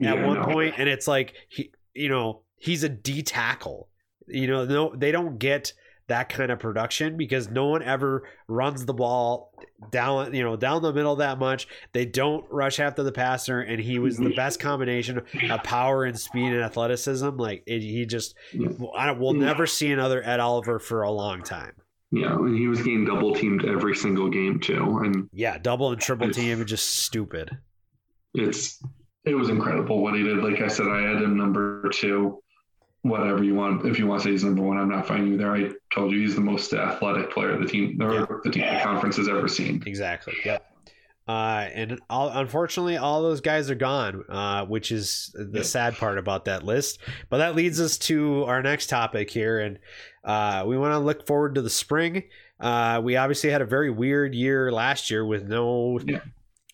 [0.00, 0.44] at Yeah, one no.
[0.44, 3.88] point, and it's like he, you know, he's a D tackle.
[4.26, 5.72] You know, no, they don't get
[6.08, 9.52] that kind of production because no one ever runs the ball
[9.90, 11.68] down, you know, down the middle that much.
[11.92, 16.18] They don't rush after the passer, and he was the best combination of power and
[16.18, 17.36] speed and athleticism.
[17.36, 18.34] Like it, he just,
[18.96, 21.72] I don't, we'll never see another Ed Oliver for a long time.
[22.10, 26.00] Yeah, and he was getting double teamed every single game too, and Yeah, double and
[26.00, 27.58] triple team, just stupid.
[28.34, 28.82] it's
[29.24, 30.38] it was incredible what he did.
[30.38, 32.42] Like I said, I had him number two.
[33.02, 35.36] Whatever you want, if you want to say he's number one, I'm not finding you
[35.38, 35.54] there.
[35.54, 39.16] I told you he's the most athletic player the team or the team the conference
[39.18, 39.82] has ever seen.
[39.86, 40.34] Exactly.
[40.44, 40.64] Yep.
[41.28, 46.16] Uh, and all, unfortunately, all those guys are gone, uh, which is the sad part
[46.16, 46.98] about that list.
[47.28, 49.78] But that leads us to our next topic here, and
[50.24, 52.24] uh, we want to look forward to the spring.
[52.58, 56.20] Uh, we obviously had a very weird year last year with no Yeah.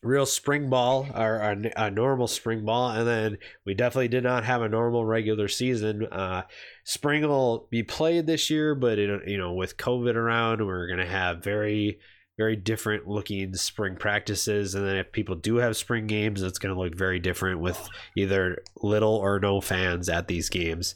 [0.03, 4.45] real spring ball or a, a normal spring ball, and then we definitely did not
[4.45, 6.07] have a normal regular season.
[6.07, 6.43] Uh,
[6.85, 11.07] spring will be played this year, but it, you know, with COVID around, we're gonna
[11.07, 11.99] have very
[12.37, 14.75] very different looking spring practices.
[14.75, 17.89] And then if people do have spring games it's going to look very different with
[18.17, 20.95] either little or no fans at these games.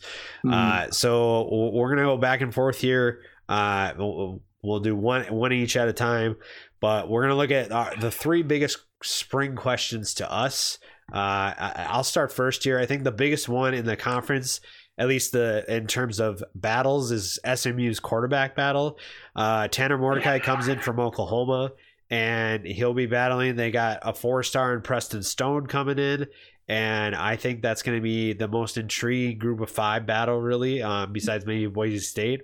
[0.51, 3.21] Uh, so we're going to go back and forth here.
[3.49, 6.37] Uh, we'll, we'll do one one each at a time
[6.81, 10.79] but we're going to look at uh, the three biggest spring questions to us.
[11.13, 11.17] Uh,
[11.57, 12.79] I, i'll start first here.
[12.79, 14.61] I think the biggest one in the conference
[14.99, 18.99] at least the in terms of battles is SMU's quarterback battle.
[19.35, 21.73] Uh, Tanner Mordecai comes in from Oklahoma
[22.11, 23.57] and he'll be battling.
[23.57, 26.27] They got a four star in Preston Stone coming in.
[26.69, 30.83] And I think that's going to be the most intriguing group of five battle, really,
[30.83, 32.43] um, besides maybe Boise State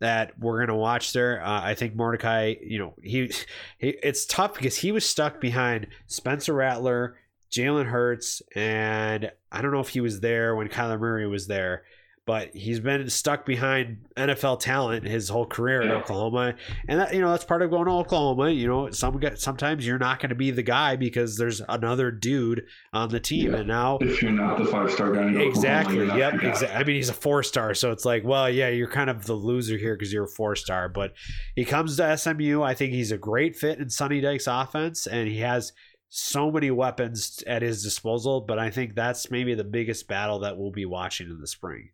[0.00, 1.40] that we're going to watch there.
[1.40, 3.30] Uh, I think Mordecai, you know, he,
[3.78, 7.16] he it's tough because he was stuck behind Spencer Rattler,
[7.56, 11.84] Jalen Hurts, and I don't know if he was there when Kyler Murray was there,
[12.26, 16.54] but he's been stuck behind NFL talent his whole career in Oklahoma,
[16.88, 18.48] and that you know that's part of going to Oklahoma.
[18.50, 22.10] You know, some get- sometimes you're not going to be the guy because there's another
[22.10, 22.64] dude
[22.94, 23.58] on the team, Yeah.
[23.58, 26.68] and now If you're not the five star guy, Oklahoma, exactly, yep, exactly.
[26.68, 29.34] I mean, he's a four star, so it's like, well, yeah, you're kind of the
[29.34, 31.12] loser here because you're a four star, but
[31.54, 32.62] he comes to SMU.
[32.62, 35.74] I think he's a great fit in Sonny Dykes' offense, and he has
[36.14, 38.40] so many weapons at his disposal.
[38.40, 41.90] But I think that's maybe the biggest battle that we'll be watching in the spring.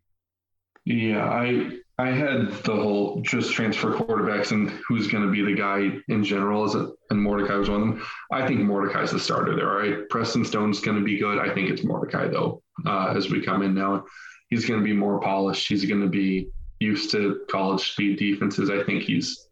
[0.85, 5.53] Yeah, I I had the whole just transfer quarterbacks and who's going to be the
[5.53, 6.65] guy in general.
[6.65, 8.05] Is it and Mordecai was one of them.
[8.31, 9.69] I think Mordecai's the starter there.
[9.69, 11.37] All right, Preston Stone's going to be good.
[11.37, 12.63] I think it's Mordecai though.
[12.85, 14.05] Uh, as we come in now,
[14.49, 15.67] he's going to be more polished.
[15.67, 18.71] He's going to be used to college speed defenses.
[18.71, 19.47] I think he's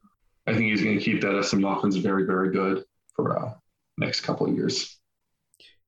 [0.48, 2.84] I think he's going to keep that SMU offense very very good
[3.16, 3.54] for uh,
[4.00, 4.99] next couple of years.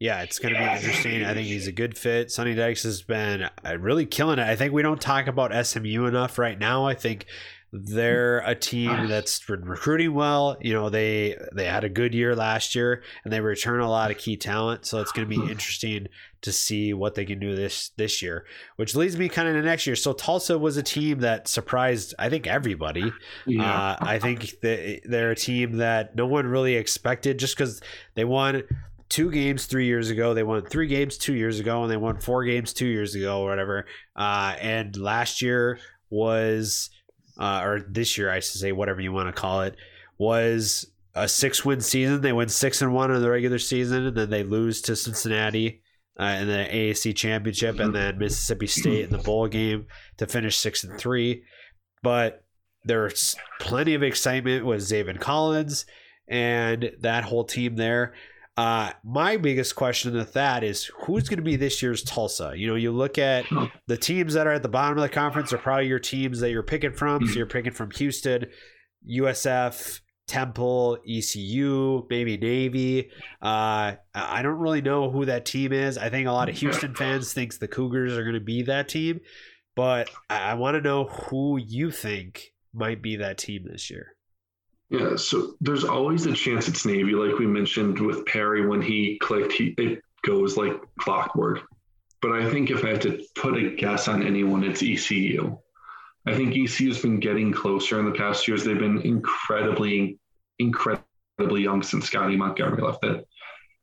[0.01, 1.23] Yeah, it's going to be interesting.
[1.23, 2.31] I think he's a good fit.
[2.31, 4.47] Sonny Dykes has been uh, really killing it.
[4.47, 6.87] I think we don't talk about SMU enough right now.
[6.87, 7.27] I think
[7.71, 10.57] they're a team that's been recruiting well.
[10.59, 14.09] You know, they they had a good year last year, and they return a lot
[14.09, 14.87] of key talent.
[14.87, 16.07] So it's going to be interesting
[16.41, 18.45] to see what they can do this this year.
[18.77, 19.95] Which leads me kind of to next year.
[19.95, 23.13] So Tulsa was a team that surprised, I think, everybody.
[23.45, 23.71] Yeah.
[23.71, 27.81] Uh, I think that they're a team that no one really expected just because
[28.15, 28.63] they won
[29.11, 30.33] two games three years ago.
[30.33, 33.41] They won three games two years ago, and they won four games two years ago,
[33.41, 33.85] or whatever.
[34.15, 36.89] Uh, and last year was,
[37.37, 39.75] uh, or this year, I should say, whatever you want to call it,
[40.17, 42.21] was a six win season.
[42.21, 45.81] They win six and one in the regular season, and then they lose to Cincinnati.
[46.19, 50.57] Uh, in the AAC championship, and then Mississippi State in the bowl game to finish
[50.57, 51.41] six and three.
[52.03, 52.43] But
[52.83, 55.85] there's plenty of excitement with Zaven Collins
[56.27, 58.13] and that whole team there.
[58.57, 62.53] Uh, my biggest question with that is who's going to be this year's Tulsa?
[62.55, 63.45] You know, you look at
[63.87, 66.51] the teams that are at the bottom of the conference are probably your teams that
[66.51, 67.25] you're picking from.
[67.27, 68.47] So you're picking from Houston,
[69.09, 73.09] USF, Temple, ECU, maybe Navy.
[73.41, 75.97] Uh, I don't really know who that team is.
[75.97, 78.87] I think a lot of Houston fans thinks the Cougars are going to be that
[78.87, 79.21] team,
[79.75, 84.15] but I, I want to know who you think might be that team this year.
[84.91, 89.17] Yeah, so there's always a chance it's Navy, like we mentioned with Perry when he
[89.19, 91.61] clicked, he it goes like clockwork.
[92.21, 95.57] But I think if I had to put a guess on anyone, it's ECU.
[96.27, 98.65] I think ECU's been getting closer in the past years.
[98.65, 100.19] They've been incredibly,
[100.59, 103.01] incredibly young since Scotty Montgomery left.
[103.01, 103.25] That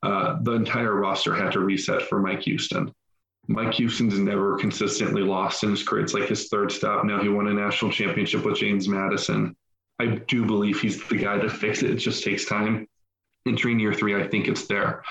[0.03, 2.93] uh, the entire roster had to reset for Mike Houston.
[3.49, 6.05] Mike Houston's never consistently lost in his career.
[6.05, 7.21] It's like his third stop now.
[7.23, 9.57] He won a national championship with James Madison.
[9.99, 11.91] I do believe he's the guy to fix it.
[11.91, 12.87] It just takes time.
[13.47, 15.03] Entering year three, I think it's there.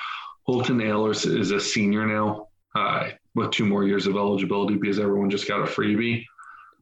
[0.44, 5.30] Holton Ahlers is a senior now uh, with two more years of eligibility because everyone
[5.30, 6.26] just got a freebie.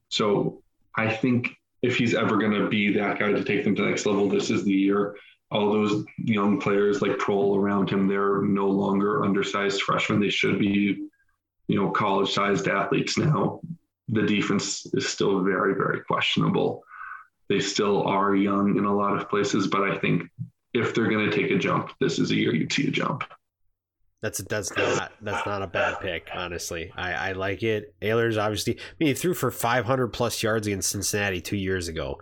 [0.09, 0.61] So
[0.95, 1.49] I think
[1.81, 4.29] if he's ever going to be that guy to take them to the next level,
[4.29, 5.15] this is the year.
[5.51, 10.19] All those young players like Prohl around him, they're no longer undersized freshmen.
[10.19, 11.07] They should be,
[11.67, 13.61] you know, college sized athletes now.
[14.09, 16.83] The defense is still very, very questionable
[17.49, 20.23] they still are young in a lot of places, but I think
[20.73, 23.23] if they're going to take a jump, this is a year you'd see a jump.
[24.21, 26.91] That's that's not that's not a bad pick, honestly.
[26.95, 27.93] I, I like it.
[28.01, 28.77] Ahlers obviously.
[28.79, 32.19] I mean, he threw for 500 plus yards against Cincinnati two years ago.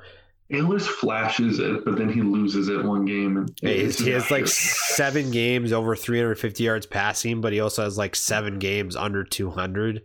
[0.51, 3.37] Ahlers flashes it, but then he loses it one game.
[3.37, 7.83] And Hey, it's he has like seven games over 350 yards passing, but he also
[7.83, 10.01] has like seven games under 200.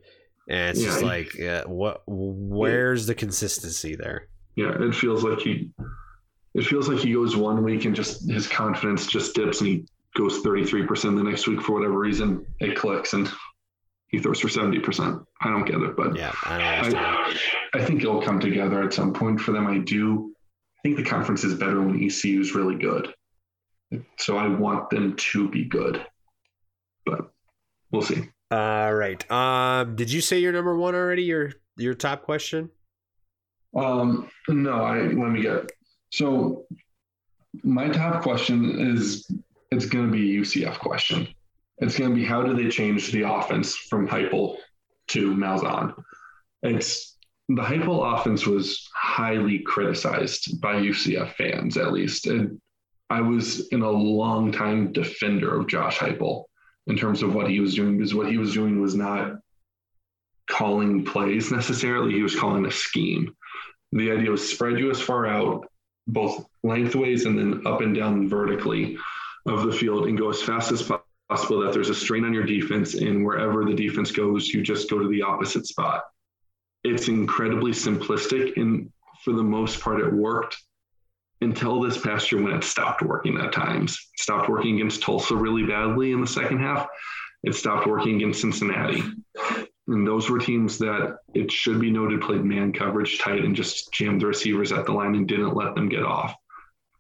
[0.49, 2.03] And it's Yeah, just he- like, uh, what?
[2.07, 4.29] Where's the consistency there?
[4.59, 5.71] Yeah, it feels like he
[6.55, 9.87] it feels like he goes one week and just his confidence just dips and he
[10.17, 12.45] goes 33% the next week for whatever reason.
[12.59, 13.31] It clicks and
[14.09, 15.25] he throws for 70%.
[15.43, 16.91] I don't get it, but Yeah, I.
[16.93, 19.69] I, I think it'll come together at some point for them.
[19.69, 20.35] I do.
[20.79, 23.15] I think the conference is better when ECU is really good.
[24.19, 26.05] So I want them to be good,
[27.07, 27.31] but
[27.93, 28.29] we'll see.
[28.51, 29.31] All right.
[29.31, 31.23] Um, did you say your number one already?
[31.23, 32.71] Your your top question?
[33.77, 35.53] Um, no, I let me get.
[35.53, 35.73] It.
[36.11, 36.67] So
[37.63, 39.31] my top question is
[39.71, 41.29] it's going to be a UCF question.
[41.79, 44.57] It's going to be how do they change the offense from Heupel
[45.09, 45.95] to Malzahn?
[46.63, 47.17] It's
[47.49, 52.27] the Heupel offense was highly criticized by UCF fans, at least.
[52.27, 52.61] And
[53.11, 56.45] I was in a long time defender of Josh Heupel
[56.89, 59.37] in terms of what he was doing because what he was doing was not
[60.51, 62.15] calling plays necessarily.
[62.15, 63.35] He was calling a scheme.
[63.93, 65.67] The idea was spread you as far out,
[66.07, 68.99] both lengthways and then up and down vertically
[69.47, 70.83] of the field, and go as fast as
[71.29, 71.61] possible.
[71.61, 74.99] That there's a strain on your defense, and wherever the defense goes, you just go
[74.99, 76.05] to the opposite spot.
[76.85, 78.91] it's incredibly simplistic, and
[79.25, 80.57] for the most part, it worked
[81.41, 83.93] until this past year when it stopped working at times.
[84.15, 86.87] It stopped working against Tulsa really badly in the second half.
[87.45, 89.03] It stopped working against Cincinnati.
[89.89, 93.93] And those were teams that it should be noted played man coverage tight and just
[93.93, 96.35] jammed the receivers at the line and didn't let them get off.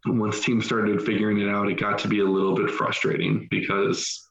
[0.06, 3.46] And once teams started figuring it out, it got to be a little bit frustrating
[3.50, 4.26] because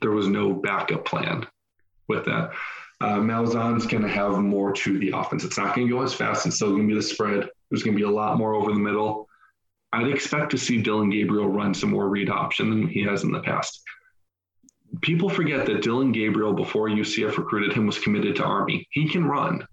[0.00, 1.46] there was no backup plan
[2.08, 2.50] with that.
[3.00, 5.42] Uh, Malzahn's going to have more to the offense.
[5.42, 6.46] It's not going to go as fast.
[6.46, 7.48] It's still going to be the spread.
[7.70, 9.28] There's going to be a lot more over the middle.
[9.92, 13.32] I'd expect to see Dillon Gabriel run some more read option than he has in
[13.32, 13.82] the past.
[15.00, 18.86] People forget that Dillon Gabriel, before UCF recruited him, was committed to Army.
[18.90, 19.66] He can run.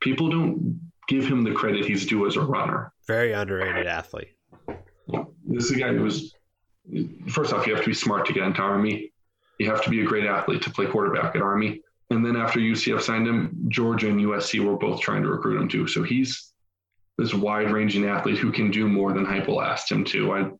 [0.00, 2.92] People don't give him the credit he's due as a runner.
[3.06, 4.36] Very underrated athlete.
[5.44, 6.34] This is a guy who was,
[7.28, 9.12] first off, you have to be smart to get into Army.
[9.58, 11.82] You have to be a great athlete to play quarterback at Army.
[12.10, 15.68] And then after UCF signed him, Georgia and USC were both trying to recruit him
[15.68, 15.86] too.
[15.86, 16.52] So he's
[17.18, 20.32] this wide ranging athlete who can do more than Heupel asked him to.
[20.32, 20.50] I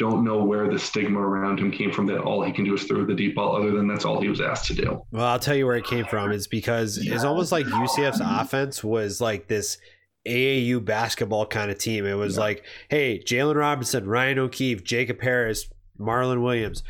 [0.00, 2.84] don't know where the stigma around him came from that all he can do is
[2.84, 5.04] throw the deep ball, other than that's all he was asked to do.
[5.12, 6.32] Well, I'll tell you where it came from.
[6.32, 9.76] It's because it's almost like UCF's offense was like this
[10.26, 12.06] AAU basketball kind of team.
[12.06, 12.40] It was yeah.
[12.40, 15.68] like, hey, Jaylon Robinson, Ryan O'Keefe, Jacob Harris,
[16.00, 16.82] Marlon Williams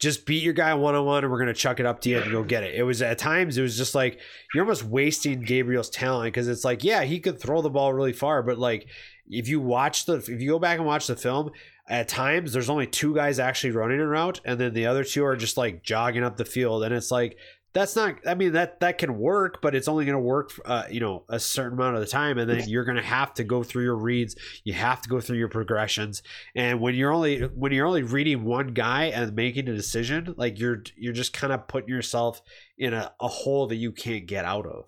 [0.00, 2.08] just beat your guy one on one and we're going to chuck it up to
[2.08, 2.74] you and go get it.
[2.74, 4.18] It was at times, it was just like
[4.54, 8.14] you're almost wasting Gabriel's talent because it's like, yeah, he could throw the ball really
[8.14, 8.88] far, but like
[9.28, 11.50] if you watch the, if you go back and watch the film,
[11.90, 15.24] at times there's only two guys actually running a route and then the other two
[15.24, 16.84] are just like jogging up the field.
[16.84, 17.36] And it's like,
[17.72, 20.84] that's not i mean that that can work but it's only going to work uh,
[20.90, 23.44] you know a certain amount of the time and then you're going to have to
[23.44, 24.34] go through your reads
[24.64, 26.22] you have to go through your progressions
[26.56, 30.58] and when you're only when you're only reading one guy and making a decision like
[30.58, 32.42] you're you're just kind of putting yourself
[32.76, 34.86] in a, a hole that you can't get out of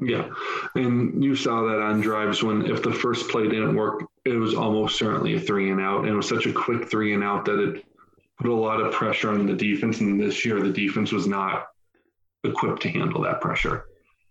[0.00, 0.28] yeah
[0.74, 4.54] and you saw that on drives when if the first play didn't work it was
[4.54, 7.44] almost certainly a three and out and it was such a quick three and out
[7.44, 7.84] that it
[8.38, 11.66] put a lot of pressure on the defense and this year the defense was not
[12.44, 13.86] equipped to handle that pressure.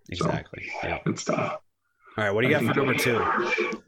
[0.09, 0.63] Exactly.
[0.81, 0.99] So, yeah.
[1.05, 1.59] It's tough.
[2.17, 2.31] All right.
[2.31, 3.83] What do you got for number two?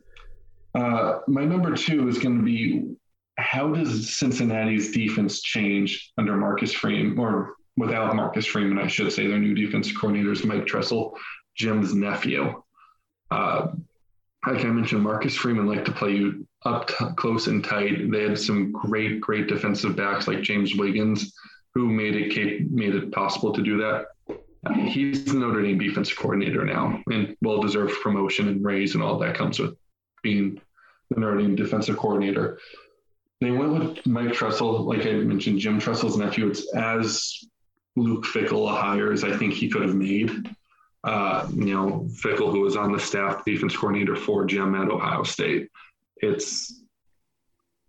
[0.73, 2.95] Uh, my number two is going to be
[3.37, 9.27] how does Cincinnati's defense change under Marcus Freeman or without Marcus Freeman, I should say,
[9.27, 11.17] their new defense coordinator is Mike Tressel,
[11.55, 12.61] Jim's nephew.
[13.31, 13.67] Uh,
[14.45, 18.11] like I mentioned, Marcus Freeman liked to play you up t- close and tight.
[18.11, 21.33] They had some great, great defensive backs like James Wiggins,
[21.73, 24.05] who made it made it possible to do that
[24.73, 29.19] he's the Notre Dame defensive coordinator now, and well deserved promotion and raise and all
[29.19, 29.75] that comes with
[30.23, 30.59] being
[31.09, 32.59] the Notre Dame defensive coordinator.
[33.41, 36.47] They went with Mike Tressel, like I mentioned, Jim Tressel's nephew.
[36.47, 37.43] It's as
[37.95, 40.49] Luke Fickell a hire as I think he could have made.
[41.05, 45.23] Uh, you know, Fickell, who was on the staff defense coordinator for Jim at Ohio
[45.23, 45.69] State.
[46.17, 46.81] It's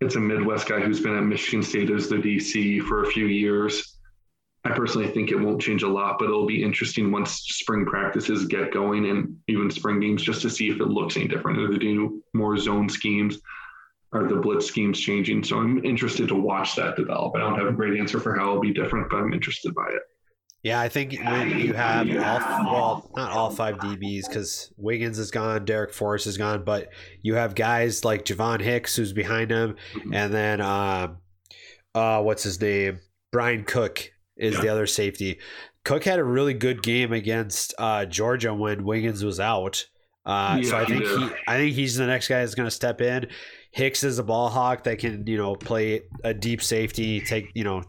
[0.00, 3.26] it's a Midwest guy who's been at Michigan State as the DC for a few
[3.26, 3.96] years
[4.66, 8.46] I personally think it won't change a lot, but it'll be interesting once spring practices
[8.46, 11.60] get going and even spring games just to see if it looks any different.
[11.60, 13.38] Are they doing more zone schemes?
[14.12, 15.44] Are the blitz schemes changing?
[15.44, 17.36] So I'm interested to watch that develop.
[17.36, 19.86] I don't have a great answer for how it'll be different, but I'm interested by
[19.88, 20.02] it.
[20.66, 25.30] Yeah, I think when you have all well, not all five DBs because Wiggins is
[25.30, 26.88] gone, Darrick Forrest is gone, but
[27.22, 29.76] you have guys like Ja'von Hicks who's behind him,
[30.12, 31.18] and then um,
[31.94, 32.98] uh, what's his name,
[33.30, 34.62] Bryan Cook is yeah.
[34.62, 35.38] the other safety.
[35.84, 39.86] Cook had a really good game against uh, Georgia when Wiggins was out.
[40.24, 42.72] Uh, yeah, so I think he, I think he's the next guy that's going to
[42.72, 43.28] step in.
[43.70, 47.62] Hicks is a ball hawk that can, you know, play a deep safety, take, you
[47.62, 47.84] know,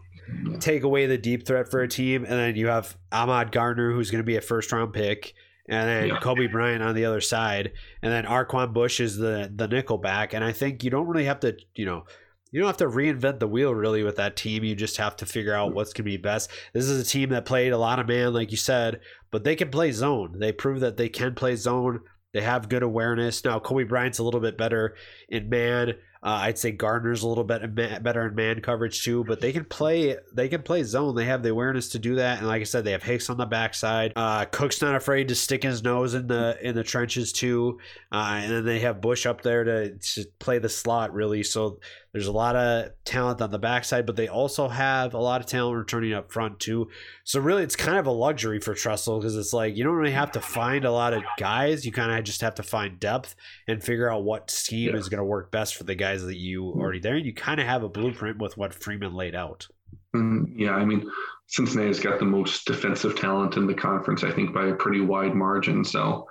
[0.60, 4.10] take away the deep threat for a team, and then you have Ahmad Gardner, who's
[4.10, 5.34] going to be a first round pick,
[5.68, 6.20] and then yeah.
[6.20, 7.72] Coby Bryant on the other side,
[8.02, 11.24] and then Arquon Bush is the the nickel back, and I think you don't really
[11.24, 12.04] have to, you know,
[12.50, 14.64] you don't have to reinvent the wheel really with that team.
[14.64, 16.50] You just have to figure out what's going to be best.
[16.72, 19.00] This is a team that played a lot of man, like you said,
[19.30, 20.38] but they can play zone.
[20.38, 22.00] They prove that they can play zone.
[22.32, 23.44] They have good awareness.
[23.44, 24.94] Now, Coby Bryant's a little bit better
[25.28, 25.94] in man.
[26.22, 29.64] Uh, I'd say Gardner's a little bit better in man coverage too, but they can
[29.64, 30.16] play.
[30.32, 31.14] They can play zone.
[31.14, 33.36] They have the awareness to do that, and like I said, they have Hicks on
[33.36, 34.12] the backside.
[34.16, 37.78] Uh, Cook's not afraid to stick his nose in the in the trenches too,
[38.10, 41.42] uh, and then they have Bush up there to, to play the slot really.
[41.42, 41.78] So
[42.12, 45.46] there's a lot of talent on the backside, but they also have a lot of
[45.46, 46.88] talent returning up front too.
[47.24, 50.12] So really, it's kind of a luxury for Tressel because it's like you don't really
[50.12, 51.84] have to find a lot of guys.
[51.84, 53.34] You kind of just have to find depth
[53.66, 54.96] and figure out what scheme yeah.
[54.96, 56.80] is going to work best for the guys that you mm-hmm.
[56.80, 57.16] already there.
[57.16, 59.66] And you kind of have a blueprint with what Freeman laid out.
[60.14, 61.10] And yeah, I mean,
[61.48, 65.34] Cincinnati's got the most defensive talent in the conference, I think, by a pretty wide
[65.34, 65.84] margin.
[65.84, 66.26] So,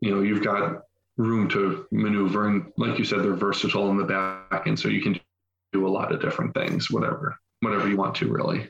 [0.00, 0.82] you know, you've got
[1.22, 2.48] room to maneuver.
[2.48, 4.78] And like you said, they're versatile in the back end.
[4.78, 5.18] So you can
[5.72, 8.68] do a lot of different things, whatever, whatever you want to, really.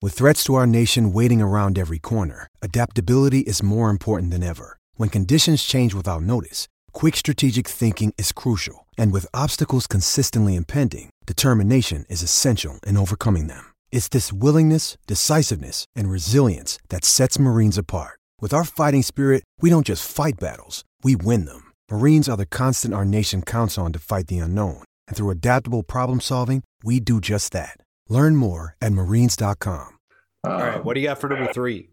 [0.00, 4.78] With threats to our nation waiting around every corner, adaptability is more important than ever.
[4.96, 8.86] When conditions change without notice, quick strategic thinking is crucial.
[8.98, 13.64] And with obstacles consistently impending, determination is essential in overcoming them.
[13.92, 18.18] It's this willingness, decisiveness, and resilience that sets Marines apart.
[18.40, 21.71] With our fighting spirit, we don't just fight battles, we win them.
[21.92, 24.82] Marines are the constant our nation counts on to fight the unknown.
[25.06, 27.76] And through adaptable problem solving, we do just that.
[28.08, 29.98] Learn more at marines.com.
[30.44, 31.90] All right, what do you got for number three?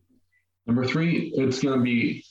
[0.65, 2.23] Number three, it's going to be.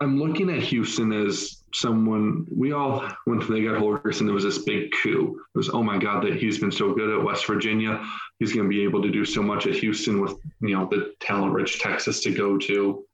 [0.00, 4.44] I'm looking at Houston as someone we all went when they got Holgorsen, there was
[4.44, 5.38] this big coup.
[5.54, 8.02] It was oh my god that he's been so good at West Virginia.
[8.38, 11.12] He's going to be able to do so much at Houston with you know the
[11.20, 13.04] talent-rich Texas to go to.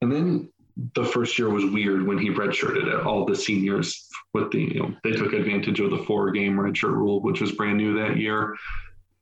[0.00, 0.50] And then
[0.94, 3.06] the first year was weird when he redshirted it.
[3.06, 7.20] All the seniors with the you know they took advantage of the four-game redshirt rule,
[7.20, 8.56] which was brand new that year.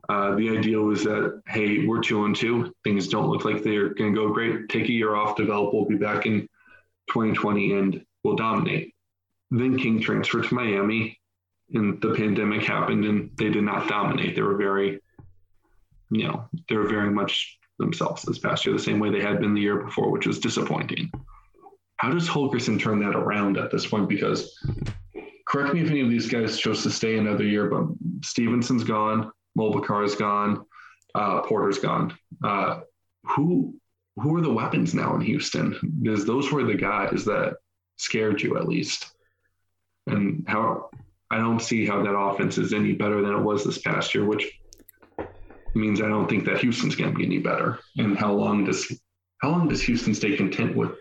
[0.08, 2.72] Uh, the idea was that hey, we're two and two.
[2.84, 4.68] Things don't look like they're going to go great.
[4.68, 5.74] Take a year off, develop.
[5.74, 6.48] We'll be back in
[7.10, 8.94] 2020 and we'll dominate.
[9.50, 11.18] Then King transferred to Miami,
[11.72, 14.34] and the pandemic happened, and they did not dominate.
[14.34, 15.00] They were very,
[16.10, 19.40] you know, they were very much themselves this past year, the same way they had
[19.40, 21.10] been the year before, which was disappointing.
[21.98, 24.08] How does Holgorsen turn that around at this point?
[24.08, 24.56] Because
[25.46, 27.86] correct me if any of these guys chose to stay another year, but
[28.24, 30.64] Stevenson's gone, Mulbah Car's gone,
[31.14, 32.16] uh, Porter's gone.
[32.44, 32.80] Uh,
[33.24, 33.74] who
[34.16, 35.78] who are the weapons now in Houston?
[36.02, 37.56] Because those were the guys that
[37.96, 39.12] scared you at least.
[40.06, 40.90] And how
[41.30, 44.24] I don't see how that offense is any better than it was this past year,
[44.24, 44.50] which
[45.74, 47.78] means I don't think that Houston's going to be any better.
[47.96, 49.00] And how long does
[49.42, 50.92] how long does Houston stay content with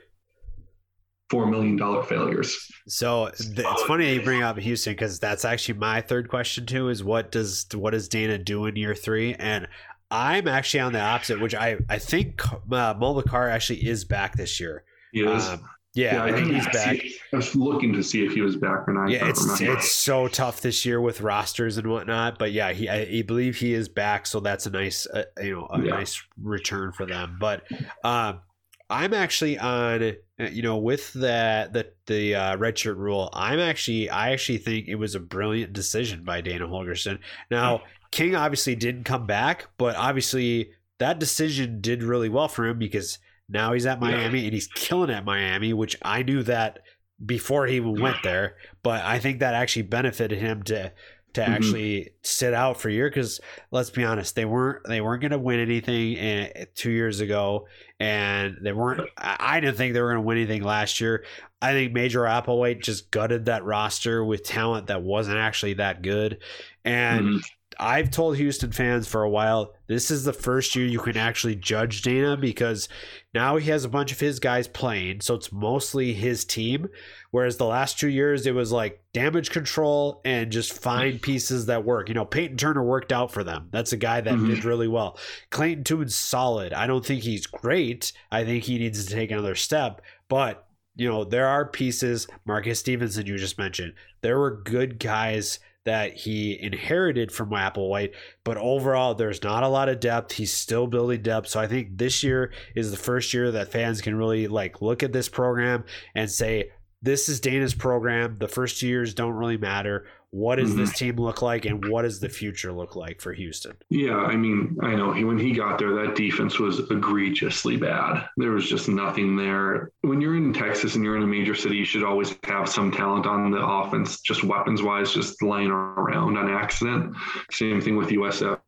[1.30, 2.72] four million dollar failures?
[2.88, 6.90] So th- it's funny you bring up Houston because that's actually my third question too.
[6.90, 9.34] Is what does what does Dana do in year three?
[9.36, 9.68] And
[10.10, 12.94] I'm actually on the opposite, which I I think uh,
[13.32, 14.84] actually is back this year.
[15.12, 15.48] He is.
[15.48, 15.68] Um,
[15.98, 16.96] yeah, yeah, I, think he's back.
[16.98, 19.10] See, I was looking to see if he was back or not.
[19.10, 22.38] Yeah, it's it's so tough this year with rosters and whatnot.
[22.38, 25.56] But yeah, he I, I believe he is back, so that's a nice uh, you
[25.56, 25.96] know a yeah.
[25.96, 27.38] nice return for them.
[27.40, 27.64] But
[28.04, 28.42] um,
[28.90, 30.04] I'm actually on
[30.40, 33.30] uh, you know with the the the uh, redshirt rule.
[33.34, 37.20] I'm actually I actually think it was a brilliant decision by Dana Holgorsen.
[37.52, 37.82] Now
[38.12, 43.20] King obviously didn't come back, but obviously that decision did really well for him because
[43.50, 46.80] now he's at Miami and he's killing at Miami, which I knew that
[47.24, 48.56] before he even went there.
[48.84, 50.92] But I think that actually benefited him to
[51.38, 51.54] to mm-hmm.
[51.54, 53.40] actually sit out for a year because
[53.72, 57.68] let's be honest, they weren't they weren't going to win anything in, two years ago,
[58.00, 59.08] and they weren't.
[59.18, 61.24] I didn't think they were going to win anything last year.
[61.62, 66.40] I think Major Applewhite just gutted that roster with talent that wasn't actually that good,
[66.84, 67.22] and.
[67.22, 67.38] Mm-hmm.
[67.80, 71.56] I've told Houston fans for a while this is the first year you can actually
[71.56, 72.90] judge Dana because
[73.34, 76.88] now he has a bunch of his guys playing, so it's mostly his team.
[77.32, 81.86] Whereas the last two years, it was like damage control and just find pieces that
[81.86, 82.10] work.
[82.10, 83.70] You know, Peyton Turner worked out for them.
[83.72, 84.50] That's a guy that mm-hmm.
[84.50, 85.18] did really well.
[85.52, 86.74] Clayton Tune's solid.
[86.74, 88.12] I don't think he's great.
[88.32, 90.68] I think he needs to take another step, but
[90.98, 92.28] you know, there are pieces.
[92.44, 98.14] Marquez Stevenson, you just mentioned, there were good guys that he inherited from Applewhite.
[98.44, 100.34] But overall, there's not a lot of depth.
[100.34, 101.48] He's still building depth.
[101.48, 105.02] So I think this year is the first year that fans can really like look
[105.02, 106.72] at this program and say,
[107.02, 108.36] this is Dana's program.
[108.38, 110.06] The first two years don't really matter.
[110.32, 110.80] What does mm-hmm.
[110.80, 113.78] this team look like, and what does the future look like for Houston?
[113.90, 118.28] Yeah, I mean, I know when he got there, that defense was egregiously bad.
[118.36, 119.92] There was just nothing there.
[120.02, 122.92] When you're in Texas and you're in a major city, you should always have some
[122.92, 127.16] talent on the offense, just weapons wise, just laying around on accident.
[127.52, 128.60] Same thing with USF.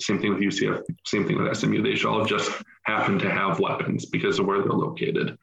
[0.00, 0.82] Same thing with UCF.
[1.06, 1.82] Same thing with SMU.
[1.82, 2.50] They should all just
[2.84, 5.36] happen to have weapons because of where they're located.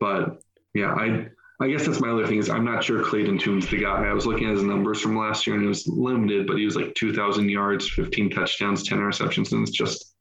[0.00, 0.42] But
[0.74, 1.28] yeah, I
[1.60, 4.04] I guess that's my other thing is I'm not sure Clayton Tune's the guy.
[4.04, 6.64] I was looking at his numbers from last year and it was limited, but he
[6.64, 10.14] was like 2,000 yards, 15 touchdowns, 10 receptions, and it's just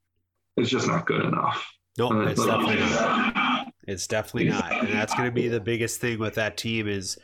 [0.58, 1.68] it's just not good enough.
[1.98, 3.68] No, uh, it's definitely not.
[3.88, 7.18] It's definitely not, and that's going to be the biggest thing with that team is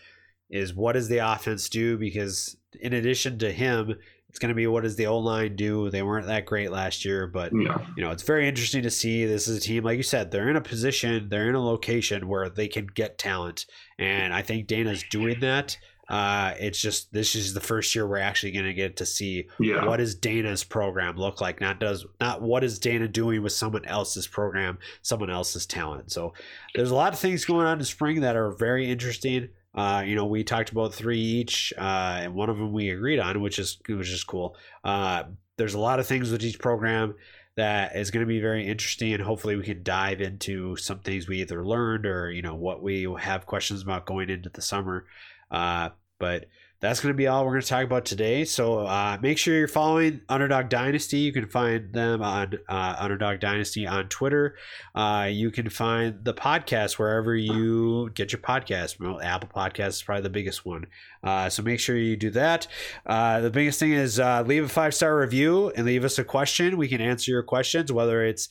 [0.50, 1.98] is what does the offense do?
[1.98, 3.96] Because in addition to him,
[4.30, 5.90] it's going to be what does the O line do?
[5.90, 7.78] They weren't that great last year, but yeah.
[7.98, 9.26] you know it's very interesting to see.
[9.26, 12.28] This is a team, like you said, they're in a position, they're in a location
[12.28, 13.66] where they can get talent,
[13.98, 15.78] and I think Dana's doing that.
[16.08, 19.48] Uh, it's just this is the first year we're actually going to get to see
[19.60, 19.86] Yeah.
[19.86, 21.62] what does Dana's program look like.
[21.62, 26.12] Not does not what is Dana doing with someone else's program, someone else's talent.
[26.12, 26.34] So
[26.74, 29.50] there's a lot of things going on in spring that are very interesting.
[29.76, 33.20] Uh, you know, we talked about three each, uh, and one of them we agreed
[33.20, 34.56] on, which is which is cool.
[34.84, 35.24] Uh,
[35.58, 37.16] there's a lot of things with each program
[37.56, 41.28] that is going to be very interesting, and hopefully we can dive into some things
[41.28, 45.06] we either learned or you know what we have questions about going into the summer.
[45.52, 45.90] Uh,
[46.20, 46.46] but
[46.82, 48.46] that's going to be all we're going to talk about today.
[48.46, 51.18] So uh, make sure you're following Underdog Dynasty.
[51.18, 54.56] You can find them on uh, Underdog Dynasty on Twitter.
[54.96, 59.00] Uh, you can find the podcast wherever you get your podcast.
[59.00, 60.86] Well, Apple Podcast is probably the biggest one.
[61.22, 62.68] Uh, so make sure you do that.
[63.06, 66.24] Uh, the biggest thing is uh, leave a five star review and leave us a
[66.24, 66.78] question.
[66.78, 68.48] We can answer your questions, whether it's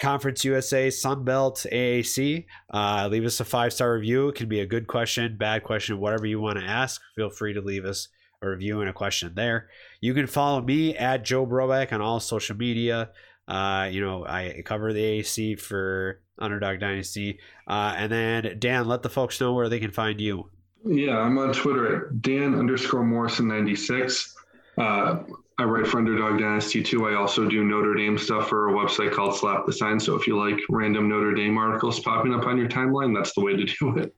[0.00, 2.46] Conference USA, Sunbelt, AAC.
[2.72, 4.28] Uh, leave us a five star review.
[4.28, 7.00] It can be a good question, bad question, whatever you want to ask.
[7.14, 8.08] Feel free to leave us
[8.42, 9.68] a review and a question there.
[10.00, 13.10] You can follow me at Joe Brobeck on all social media.
[13.46, 17.38] Uh, you know, I cover the AAC for Underdog Dynasty.
[17.66, 20.50] Uh, and then, Dan, let the folks know where they can find you.
[20.84, 24.34] Yeah, I'm on Twitter at Dan underscore Morrison 96.
[24.78, 25.24] Uh,
[25.60, 27.06] I write for Underdog Dynasty too.
[27.06, 30.00] I also do Notre Dame stuff for a website called Slap the Sign.
[30.00, 33.42] So if you like random Notre Dame articles popping up on your timeline, that's the
[33.42, 34.14] way to do it.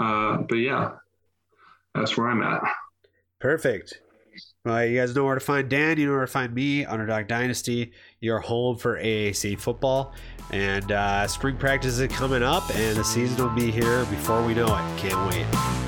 [0.00, 0.90] Uh, but yeah,
[1.94, 2.60] that's where I'm at.
[3.38, 4.00] Perfect.
[4.64, 5.96] Well, you guys know where to find Dan.
[5.96, 10.12] You know where to find me, Underdog Dynasty, your home for AAC football.
[10.50, 14.54] And uh, spring practice is coming up, and the season will be here before we
[14.54, 14.98] know it.
[14.98, 15.83] Can't wait.